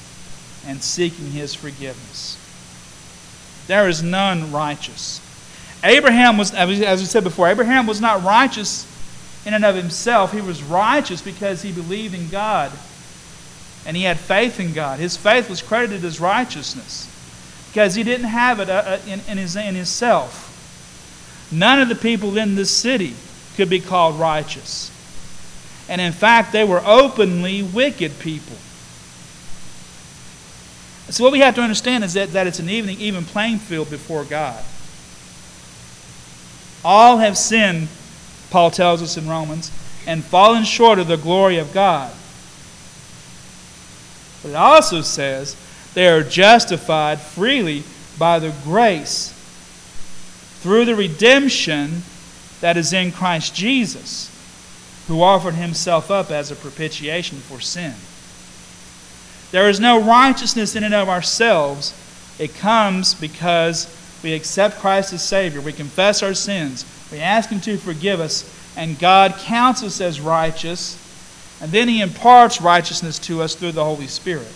and 0.65 0.81
seeking 0.81 1.31
His 1.31 1.53
forgiveness. 1.53 2.37
There 3.67 3.87
is 3.87 4.01
none 4.01 4.51
righteous. 4.51 5.21
Abraham 5.83 6.37
was, 6.37 6.53
as 6.53 6.99
we 6.99 7.05
said 7.05 7.23
before, 7.23 7.47
Abraham 7.47 7.85
was 7.85 8.01
not 8.01 8.23
righteous 8.23 8.85
in 9.45 9.53
and 9.53 9.63
of 9.63 9.75
himself. 9.75 10.31
He 10.31 10.41
was 10.41 10.63
righteous 10.63 11.21
because 11.21 11.61
he 11.61 11.71
believed 11.71 12.15
in 12.15 12.27
God 12.29 12.71
and 13.87 13.95
he 13.95 14.03
had 14.03 14.19
faith 14.19 14.59
in 14.59 14.73
God. 14.73 14.99
His 14.99 15.15
faith 15.15 15.49
was 15.49 15.61
credited 15.61 16.03
as 16.03 16.19
righteousness 16.19 17.07
because 17.69 17.95
he 17.95 18.03
didn't 18.03 18.27
have 18.27 18.59
it 18.59 18.69
uh, 18.69 18.83
uh, 18.85 18.99
in, 19.07 19.21
in, 19.29 19.37
his, 19.37 19.55
in 19.55 19.75
himself. 19.75 20.43
None 21.53 21.81
of 21.81 21.87
the 21.87 21.95
people 21.95 22.37
in 22.37 22.55
this 22.55 22.69
city 22.69 23.13
could 23.55 23.69
be 23.69 23.79
called 23.79 24.19
righteous. 24.19 24.91
And 25.87 26.01
in 26.01 26.11
fact, 26.11 26.51
they 26.51 26.65
were 26.65 26.81
openly 26.85 27.63
wicked 27.63 28.19
people. 28.19 28.57
So, 31.09 31.23
what 31.23 31.31
we 31.31 31.39
have 31.39 31.55
to 31.55 31.61
understand 31.61 32.03
is 32.03 32.13
that, 32.15 32.33
that 32.33 32.45
it's 32.45 32.59
an 32.59 32.69
even, 32.69 32.89
even 32.99 33.23
playing 33.23 33.59
field 33.59 33.89
before 33.89 34.25
God. 34.25 34.61
All 36.83 37.19
have 37.19 37.37
sinned, 37.37 37.87
Paul 38.49 38.69
tells 38.69 39.01
us 39.01 39.15
in 39.15 39.29
Romans, 39.29 39.71
and 40.05 40.21
fallen 40.21 40.65
short 40.65 40.99
of 40.99 41.07
the 41.07 41.15
glory 41.15 41.57
of 41.57 41.73
God. 41.73 42.13
But 44.41 44.49
it 44.49 44.55
also 44.55 45.01
says 45.01 45.55
they 45.93 46.07
are 46.07 46.23
justified 46.23 47.19
freely 47.19 47.83
by 48.17 48.39
the 48.39 48.53
grace 48.63 49.33
through 50.61 50.85
the 50.85 50.95
redemption 50.95 52.01
that 52.61 52.77
is 52.77 52.93
in 52.93 53.11
Christ 53.11 53.55
Jesus, 53.55 54.33
who 55.07 55.21
offered 55.21 55.53
himself 55.53 56.09
up 56.09 56.31
as 56.31 56.51
a 56.51 56.55
propitiation 56.55 57.37
for 57.37 57.59
sin. 57.59 57.93
There 59.51 59.69
is 59.69 59.79
no 59.79 60.01
righteousness 60.01 60.75
in 60.75 60.83
and 60.83 60.93
of 60.93 61.07
ourselves. 61.07 61.93
It 62.37 62.55
comes 62.55 63.13
because 63.13 63.93
we 64.23 64.33
accept 64.33 64.79
Christ 64.79 65.13
as 65.13 65.23
Savior. 65.23 65.61
We 65.61 65.73
confess 65.73 66.21
our 66.21 66.33
sins. 66.33 66.85
We 67.11 67.19
ask 67.19 67.49
Him 67.49 67.61
to 67.61 67.77
forgive 67.77 68.19
us. 68.19 68.53
And 68.75 68.99
God 68.99 69.35
counts 69.37 69.83
us 69.83 70.01
as 70.01 70.19
righteous. 70.19 70.97
And 71.61 71.71
then 71.71 71.87
He 71.87 72.01
imparts 72.01 72.61
righteousness 72.61 73.19
to 73.19 73.41
us 73.41 73.55
through 73.55 73.71
the 73.71 73.83
Holy 73.83 74.07
Spirit. 74.07 74.51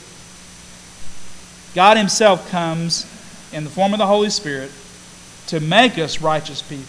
God 1.74 1.98
Himself 1.98 2.50
comes 2.50 3.06
in 3.54 3.64
the 3.64 3.70
form 3.70 3.94
of 3.94 4.00
the 4.00 4.08
Holy 4.08 4.30
Spirit 4.30 4.72
to 5.48 5.60
make 5.60 5.98
us 5.98 6.22
righteous 6.22 6.62
people, 6.62 6.86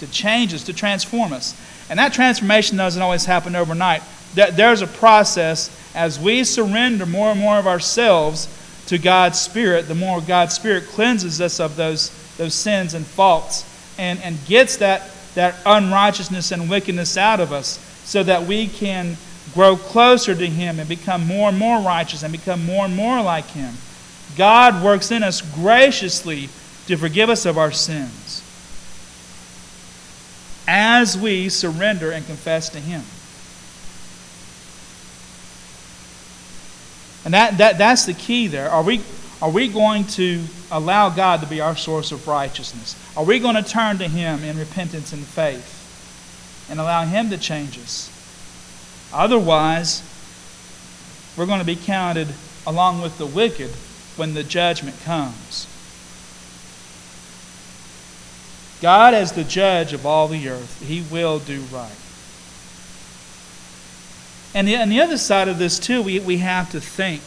to 0.00 0.10
change 0.10 0.54
us, 0.54 0.64
to 0.64 0.72
transform 0.72 1.32
us. 1.32 1.54
And 1.90 1.98
that 1.98 2.12
transformation 2.12 2.76
doesn't 2.76 3.00
always 3.00 3.24
happen 3.24 3.56
overnight. 3.56 4.02
There's 4.34 4.82
a 4.82 4.86
process 4.86 5.74
as 5.94 6.18
we 6.18 6.44
surrender 6.44 7.06
more 7.06 7.30
and 7.30 7.40
more 7.40 7.58
of 7.58 7.66
ourselves 7.66 8.48
to 8.86 8.98
God's 8.98 9.38
Spirit, 9.38 9.88
the 9.88 9.94
more 9.94 10.20
God's 10.20 10.54
Spirit 10.54 10.84
cleanses 10.84 11.40
us 11.40 11.60
of 11.60 11.76
those, 11.76 12.10
those 12.36 12.54
sins 12.54 12.94
and 12.94 13.06
faults 13.06 13.64
and, 13.98 14.20
and 14.22 14.38
gets 14.46 14.76
that, 14.78 15.10
that 15.34 15.56
unrighteousness 15.66 16.52
and 16.52 16.70
wickedness 16.70 17.16
out 17.16 17.40
of 17.40 17.52
us 17.52 17.84
so 18.08 18.22
that 18.22 18.46
we 18.46 18.66
can 18.66 19.18
grow 19.52 19.76
closer 19.76 20.34
to 20.34 20.46
Him 20.46 20.80
and 20.80 20.88
become 20.88 21.26
more 21.26 21.50
and 21.50 21.58
more 21.58 21.78
righteous 21.82 22.22
and 22.22 22.32
become 22.32 22.64
more 22.64 22.86
and 22.86 22.96
more 22.96 23.20
like 23.20 23.44
Him. 23.48 23.74
God 24.34 24.82
works 24.82 25.10
in 25.10 25.22
us 25.22 25.42
graciously 25.42 26.48
to 26.86 26.96
forgive 26.96 27.28
us 27.28 27.44
of 27.44 27.58
our 27.58 27.70
sins 27.70 28.42
as 30.66 31.18
we 31.18 31.50
surrender 31.50 32.10
and 32.10 32.24
confess 32.24 32.70
to 32.70 32.80
Him. 32.80 33.02
And 37.26 37.34
that, 37.34 37.58
that, 37.58 37.76
that's 37.76 38.06
the 38.06 38.14
key 38.14 38.46
there. 38.46 38.70
Are 38.70 38.82
we, 38.82 39.02
are 39.42 39.50
we 39.50 39.68
going 39.68 40.04
to 40.04 40.42
allow 40.70 41.10
God 41.10 41.42
to 41.42 41.46
be 41.46 41.60
our 41.60 41.76
source 41.76 42.10
of 42.10 42.26
righteousness? 42.26 42.96
Are 43.18 43.24
we 43.24 43.38
going 43.38 43.56
to 43.56 43.62
turn 43.62 43.98
to 43.98 44.08
Him 44.08 44.44
in 44.44 44.56
repentance 44.56 45.12
and 45.12 45.22
faith 45.22 45.77
and 46.68 46.80
allow 46.80 47.04
Him 47.04 47.30
to 47.30 47.38
change 47.38 47.78
us? 47.78 48.10
Otherwise, 49.12 50.02
we're 51.36 51.46
going 51.46 51.60
to 51.60 51.64
be 51.64 51.76
counted 51.76 52.28
along 52.66 53.00
with 53.00 53.18
the 53.18 53.26
wicked 53.26 53.70
when 54.16 54.34
the 54.34 54.44
judgment 54.44 55.00
comes. 55.00 55.66
God, 58.80 59.14
as 59.14 59.32
the 59.32 59.44
judge 59.44 59.92
of 59.92 60.06
all 60.06 60.28
the 60.28 60.48
earth, 60.48 60.82
He 60.86 61.02
will 61.02 61.38
do 61.38 61.60
right. 61.72 61.90
And 64.54 64.66
the, 64.66 64.84
the 64.86 65.00
other 65.00 65.18
side 65.18 65.48
of 65.48 65.58
this, 65.58 65.78
too, 65.78 66.02
we, 66.02 66.20
we 66.20 66.38
have 66.38 66.70
to 66.72 66.80
think 66.80 67.22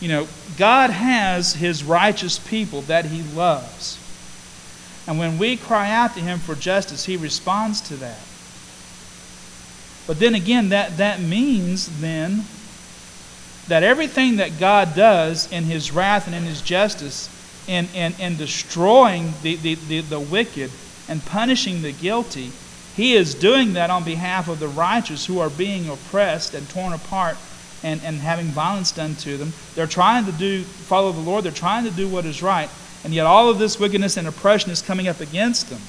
you 0.00 0.08
know, 0.08 0.28
God 0.56 0.90
has 0.90 1.54
His 1.54 1.82
righteous 1.82 2.38
people 2.38 2.82
that 2.82 3.06
He 3.06 3.22
loves. 3.22 3.98
And 5.08 5.18
when 5.18 5.38
we 5.38 5.56
cry 5.56 5.90
out 5.90 6.14
to 6.14 6.20
Him 6.20 6.38
for 6.38 6.54
justice, 6.54 7.06
He 7.06 7.16
responds 7.16 7.80
to 7.88 7.96
that. 7.96 8.20
But 10.06 10.20
then 10.20 10.34
again, 10.34 10.68
that, 10.68 10.98
that 10.98 11.20
means 11.20 12.00
then 12.00 12.44
that 13.68 13.82
everything 13.82 14.36
that 14.36 14.60
God 14.60 14.94
does 14.94 15.50
in 15.50 15.64
His 15.64 15.92
wrath 15.92 16.26
and 16.26 16.36
in 16.36 16.42
His 16.42 16.60
justice, 16.60 17.30
in, 17.66 17.88
in, 17.94 18.14
in 18.20 18.36
destroying 18.36 19.32
the, 19.42 19.56
the, 19.56 19.74
the, 19.74 20.00
the 20.02 20.20
wicked 20.20 20.70
and 21.08 21.24
punishing 21.24 21.80
the 21.80 21.92
guilty, 21.92 22.52
He 22.94 23.14
is 23.14 23.34
doing 23.34 23.72
that 23.72 23.88
on 23.88 24.04
behalf 24.04 24.46
of 24.46 24.60
the 24.60 24.68
righteous 24.68 25.24
who 25.24 25.38
are 25.38 25.50
being 25.50 25.88
oppressed 25.88 26.52
and 26.52 26.68
torn 26.68 26.92
apart 26.92 27.38
and, 27.82 28.02
and 28.04 28.18
having 28.18 28.46
violence 28.46 28.92
done 28.92 29.14
to 29.16 29.38
them. 29.38 29.54
They're 29.74 29.86
trying 29.86 30.26
to 30.26 30.32
do 30.32 30.64
follow 30.64 31.12
the 31.12 31.20
Lord, 31.20 31.44
they're 31.44 31.52
trying 31.52 31.84
to 31.84 31.90
do 31.90 32.08
what 32.08 32.26
is 32.26 32.42
right, 32.42 32.68
and 33.04 33.14
yet 33.14 33.26
all 33.26 33.48
of 33.48 33.58
this 33.58 33.78
wickedness 33.78 34.16
and 34.16 34.26
oppression 34.26 34.70
is 34.70 34.82
coming 34.82 35.08
up 35.08 35.20
against 35.20 35.70
them. 35.70 35.80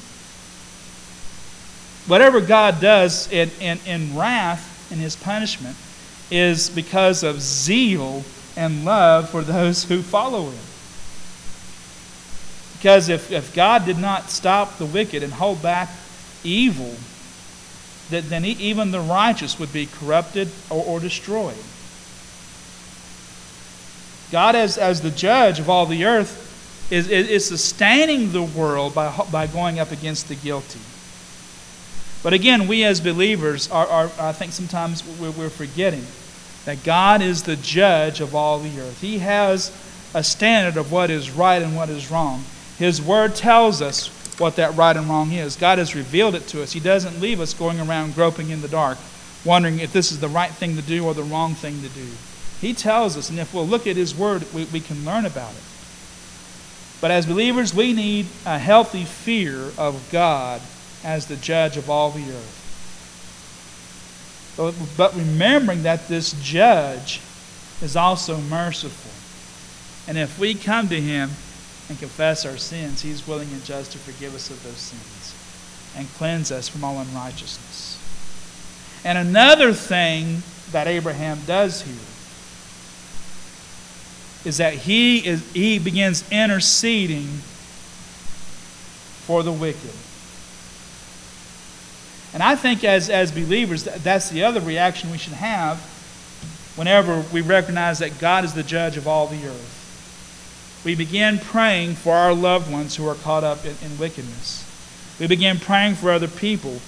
Whatever 2.08 2.41
God 2.41 2.80
does 2.80 3.32
in, 3.32 3.50
in, 3.60 3.80
in 3.86 4.17
wrath, 4.17 4.91
in 4.91 5.00
his 5.00 5.15
punishment, 5.15 5.76
is 6.32 6.69
because 6.69 7.24
of 7.24 7.41
zeal 7.41 8.24
and 8.56 8.86
love 8.86 9.30
for 9.30 9.41
those 9.41 9.84
who 9.84 10.02
follow 10.02 10.50
him. 10.50 10.60
Because 12.78 13.10
if, 13.10 13.32
if 13.32 13.54
God 13.54 13.86
did 13.86 13.98
not 13.98 14.30
stop 14.30 14.78
the 14.78 14.86
wicked 14.86 15.22
and 15.22 15.34
hold 15.34 15.62
back 15.62 15.89
evil, 16.43 16.95
that 18.10 18.30
then 18.30 18.45
even 18.45 18.91
the 18.91 19.02
righteous 19.02 19.60
would 19.60 19.74
be 19.74 19.86
corrupted 19.86 20.50
or, 20.69 20.84
or 20.84 21.00
destroyed. 21.00 21.58
God, 24.32 24.56
as, 24.56 24.78
as 24.78 25.02
the 25.02 25.12
judge 25.12 25.60
of 25.60 25.69
all 25.69 25.86
the 25.86 26.06
earth, 26.06 26.48
is, 26.89 27.08
is, 27.08 27.45
sustaining 27.45 28.32
the 28.32 28.41
world 28.41 28.95
by, 28.95 29.15
by 29.32 29.47
going 29.47 29.80
up 29.80 29.91
against 29.91 30.28
the 30.28 30.36
guilty. 30.36 30.80
But 32.23 32.34
again, 32.34 32.67
we 32.67 32.84
as 32.84 32.99
believers 32.99 33.69
are, 33.71 33.88
are 33.88 34.12
I 34.19 34.32
think 34.34 34.52
sometimes 34.52 35.04
we're, 35.19 35.32
we're 35.32 35.49
forgetting 35.49 36.06
that 36.65 36.84
God 36.84 37.21
is 37.21 37.43
the 37.43 37.56
judge 37.56 38.19
of 38.21 38.36
all 38.36 38.60
the 38.60 38.80
earth. 38.80 38.99
He 39.02 39.19
has 39.19 39.71
a 40.13 40.23
standard 40.23 40.80
of 40.80 40.91
what 40.91 41.10
is 41.10 41.32
right 41.32 41.62
and 41.62 41.75
what 41.75 41.89
is 41.89 42.12
wrong. 42.12 42.43
His 42.78 43.02
word 43.02 43.36
tells 43.36 43.82
us 43.82 44.08
what 44.39 44.56
that 44.56 44.75
right 44.75 44.95
and 44.95 45.08
wrong 45.08 45.32
is. 45.32 45.56
God 45.56 45.78
has 45.78 45.95
revealed 45.95 46.36
it 46.36 46.47
to 46.47 46.63
us. 46.63 46.71
He 46.71 46.80
doesn't 46.80 47.19
leave 47.19 47.39
us 47.39 47.54
going 47.54 47.80
around 47.80 48.15
groping 48.15 48.49
in 48.49 48.62
the 48.62 48.67
dark, 48.67 48.97
wondering 49.45 49.80
if 49.80 49.93
this 49.93 50.12
is 50.12 50.19
the 50.19 50.28
right 50.28 50.52
thing 50.52 50.75
to 50.75 50.82
do 50.82 51.06
or 51.06 51.13
the 51.13 51.23
wrong 51.23 51.56
thing 51.56 51.82
to 51.82 51.89
do. 51.89 52.08
He 52.60 52.73
tells 52.73 53.15
us, 53.15 53.30
and 53.30 53.39
if 53.39 53.54
we'll 53.54 53.67
look 53.67 53.88
at 53.88 53.95
His 53.95 54.15
Word, 54.15 54.45
we, 54.54 54.65
we 54.65 54.80
can 54.80 55.06
learn 55.06 55.25
about 55.25 55.52
it. 55.54 55.63
But 57.01 57.12
as 57.12 57.25
believers, 57.25 57.73
we 57.73 57.93
need 57.93 58.27
a 58.45 58.59
healthy 58.59 59.05
fear 59.05 59.71
of 59.77 60.07
God 60.12 60.62
as 61.03 61.27
the 61.27 61.38
judge 61.38 61.77
of 61.77 61.89
all 61.89 62.12
the 62.12 62.29
earth. 62.29 62.55
But, 64.97 65.15
remembering 65.15 65.83
that 65.83 66.09
this 66.09 66.33
judge 66.41 67.21
is 67.81 67.95
also 67.95 68.38
merciful. 68.41 69.12
And 70.09 70.17
if 70.17 70.38
we 70.38 70.53
come 70.53 70.89
to 70.89 70.99
Him 70.99 71.29
and 71.88 71.97
confess 71.97 72.45
our 72.45 72.57
sins, 72.57 73.01
He's 73.01 73.25
willing 73.25 73.49
and 73.53 73.63
just 73.63 73.93
to 73.93 73.97
forgive 73.97 74.35
us 74.35 74.49
of 74.49 74.62
those 74.63 74.77
sins 74.77 75.35
and 75.95 76.07
cleanse 76.15 76.51
us 76.51 76.67
from 76.67 76.83
all 76.83 76.99
unrighteousness. 76.99 77.97
And 79.05 79.17
another 79.17 79.71
thing 79.71 80.43
that 80.71 80.88
Abraham 80.88 81.39
does 81.47 81.83
here 81.83 82.09
is 84.45 84.58
that 84.58 84.73
he, 84.73 85.25
is, 85.25 85.52
he 85.52 85.80
begins 85.80 86.23
interceding 86.32 87.28
for 89.25 89.43
the 89.43 89.52
wicked. 89.52 89.93
And 92.34 92.43
I 92.43 92.56
think 92.56 92.84
as, 92.84 93.10
as 93.10 93.32
believers, 93.32 93.84
that's 93.84 94.30
the 94.30 94.43
other 94.43 94.62
reaction 94.62 95.12
we 95.12 95.17
should 95.17 95.34
have 95.34 95.80
whenever 96.75 97.25
we 97.34 97.41
recognize 97.41 97.99
that 97.99 98.19
God 98.19 98.45
is 98.45 98.54
the 98.54 98.63
judge 98.63 98.97
of 98.97 99.08
all 99.08 99.28
the 99.28 99.47
earth. 99.47 100.82
We 100.86 100.95
begin 100.95 101.39
praying 101.39 101.95
for 101.95 102.13
our 102.13 102.34
loved 102.34 102.71
ones 102.71 102.95
who 102.95 103.08
are 103.08 103.15
caught 103.15 103.43
up 103.43 103.65
in, 103.65 103.75
in 103.84 103.97
wickedness. 103.97 104.65
We 105.19 105.28
begin 105.28 105.60
praying 105.60 105.95
for 105.95 106.12
other 106.12 106.30
people 106.30 106.80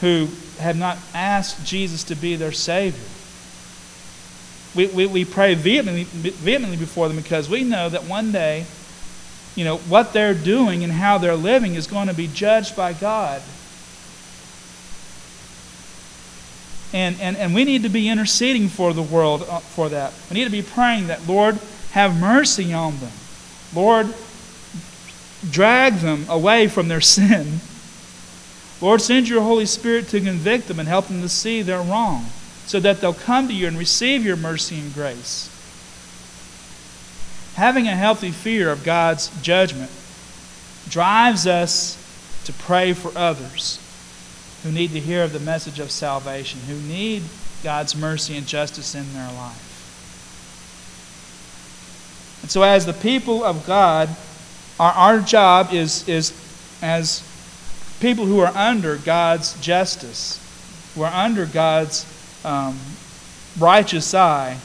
who 0.00 0.28
have 0.58 0.76
not 0.76 0.98
asked 1.14 1.64
Jesus 1.64 2.04
to 2.04 2.14
be 2.14 2.36
their 2.36 2.52
Savior. 2.52 3.00
We, 4.74 4.86
we, 4.86 5.06
we 5.06 5.24
pray 5.24 5.54
vehemently, 5.54 6.04
vehemently 6.04 6.76
before 6.76 7.08
them 7.08 7.16
because 7.16 7.48
we 7.48 7.64
know 7.64 7.88
that 7.88 8.04
one 8.04 8.30
day, 8.30 8.66
you 9.56 9.64
know, 9.64 9.78
what 9.78 10.12
they're 10.12 10.34
doing 10.34 10.84
and 10.84 10.92
how 10.92 11.18
they're 11.18 11.34
living 11.34 11.74
is 11.74 11.86
going 11.86 12.06
to 12.06 12.14
be 12.14 12.28
judged 12.28 12.76
by 12.76 12.92
God. 12.92 13.42
And, 16.92 17.20
and, 17.20 17.36
and 17.36 17.54
we 17.54 17.64
need 17.64 17.82
to 17.82 17.88
be 17.88 18.08
interceding 18.08 18.68
for 18.68 18.92
the 18.92 19.02
world 19.02 19.44
uh, 19.48 19.58
for 19.58 19.88
that. 19.88 20.12
We 20.28 20.34
need 20.34 20.44
to 20.44 20.50
be 20.50 20.62
praying 20.62 21.08
that, 21.08 21.26
Lord, 21.26 21.58
have 21.92 22.18
mercy 22.18 22.72
on 22.72 22.98
them. 22.98 23.12
Lord, 23.74 24.14
drag 25.50 25.94
them 25.94 26.26
away 26.28 26.68
from 26.68 26.88
their 26.88 27.00
sin. 27.00 27.60
Lord, 28.80 29.00
send 29.00 29.28
your 29.28 29.42
Holy 29.42 29.66
Spirit 29.66 30.08
to 30.08 30.20
convict 30.20 30.68
them 30.68 30.78
and 30.78 30.88
help 30.88 31.08
them 31.08 31.22
to 31.22 31.28
see 31.28 31.62
their 31.62 31.82
wrong 31.82 32.26
so 32.70 32.78
that 32.78 33.00
they'll 33.00 33.12
come 33.12 33.48
to 33.48 33.52
you 33.52 33.66
and 33.66 33.76
receive 33.76 34.24
your 34.24 34.36
mercy 34.36 34.78
and 34.78 34.94
grace. 34.94 35.50
Having 37.56 37.88
a 37.88 37.96
healthy 37.96 38.30
fear 38.30 38.70
of 38.70 38.84
God's 38.84 39.28
judgment 39.42 39.90
drives 40.88 41.48
us 41.48 41.96
to 42.44 42.52
pray 42.52 42.92
for 42.92 43.10
others 43.18 43.80
who 44.62 44.70
need 44.70 44.92
to 44.92 45.00
hear 45.00 45.24
of 45.24 45.32
the 45.32 45.40
message 45.40 45.80
of 45.80 45.90
salvation, 45.90 46.60
who 46.68 46.76
need 46.82 47.24
God's 47.64 47.96
mercy 47.96 48.36
and 48.36 48.46
justice 48.46 48.94
in 48.94 49.14
their 49.14 49.32
life. 49.32 49.66
And 52.42 52.52
so, 52.52 52.62
as 52.62 52.86
the 52.86 52.92
people 52.92 53.42
of 53.42 53.66
God, 53.66 54.08
our, 54.78 54.92
our 54.92 55.18
job 55.18 55.72
is, 55.72 56.08
is 56.08 56.32
as 56.82 57.24
people 57.98 58.26
who 58.26 58.38
are 58.38 58.56
under 58.56 58.96
God's 58.96 59.60
justice, 59.60 60.38
who 60.94 61.02
are 61.02 61.12
under 61.12 61.46
God's 61.46 62.06
um, 62.44 62.78
righteous 63.58 64.14
eye 64.14 64.58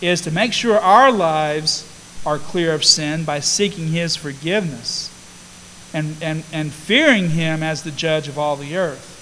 is 0.00 0.20
to 0.22 0.30
make 0.30 0.52
sure 0.52 0.78
our 0.78 1.10
lives 1.10 1.90
are 2.24 2.38
clear 2.38 2.72
of 2.72 2.84
sin 2.84 3.24
by 3.24 3.40
seeking 3.40 3.88
His 3.88 4.16
forgiveness 4.16 5.12
and, 5.94 6.16
and, 6.20 6.44
and 6.52 6.72
fearing 6.72 7.30
Him 7.30 7.62
as 7.62 7.82
the 7.82 7.90
judge 7.90 8.28
of 8.28 8.38
all 8.38 8.56
the 8.56 8.76
earth. 8.76 9.12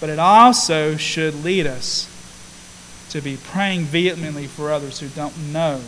But 0.00 0.10
it 0.10 0.18
also 0.18 0.96
should 0.96 1.42
lead 1.42 1.66
us 1.66 2.12
to 3.10 3.20
be 3.20 3.36
praying 3.36 3.82
vehemently 3.82 4.46
for 4.46 4.70
others 4.70 5.00
who 5.00 5.08
don't 5.08 5.52
know, 5.52 5.80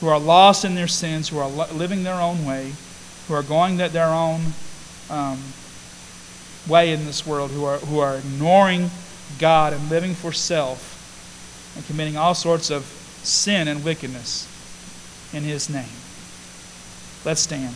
who 0.00 0.08
are 0.08 0.20
lost 0.20 0.64
in 0.64 0.74
their 0.74 0.86
sins, 0.86 1.30
who 1.30 1.38
are 1.38 1.48
living 1.48 2.04
their 2.04 2.20
own 2.20 2.44
way, 2.44 2.72
who 3.26 3.34
are 3.34 3.42
going 3.42 3.78
their 3.78 4.06
own 4.06 4.52
um, 5.10 5.42
way 6.68 6.92
in 6.92 7.04
this 7.04 7.26
world 7.26 7.50
who 7.50 7.64
are, 7.64 7.78
who 7.78 7.98
are 7.98 8.16
ignoring 8.16 8.90
God 9.38 9.72
and 9.72 9.90
living 9.90 10.14
for 10.14 10.32
self 10.32 10.92
and 11.76 11.86
committing 11.86 12.16
all 12.16 12.34
sorts 12.34 12.70
of 12.70 12.84
sin 13.22 13.68
and 13.68 13.84
wickedness 13.84 14.48
in 15.32 15.42
His 15.42 15.68
name. 15.68 15.84
Let's 17.24 17.40
stand. 17.40 17.74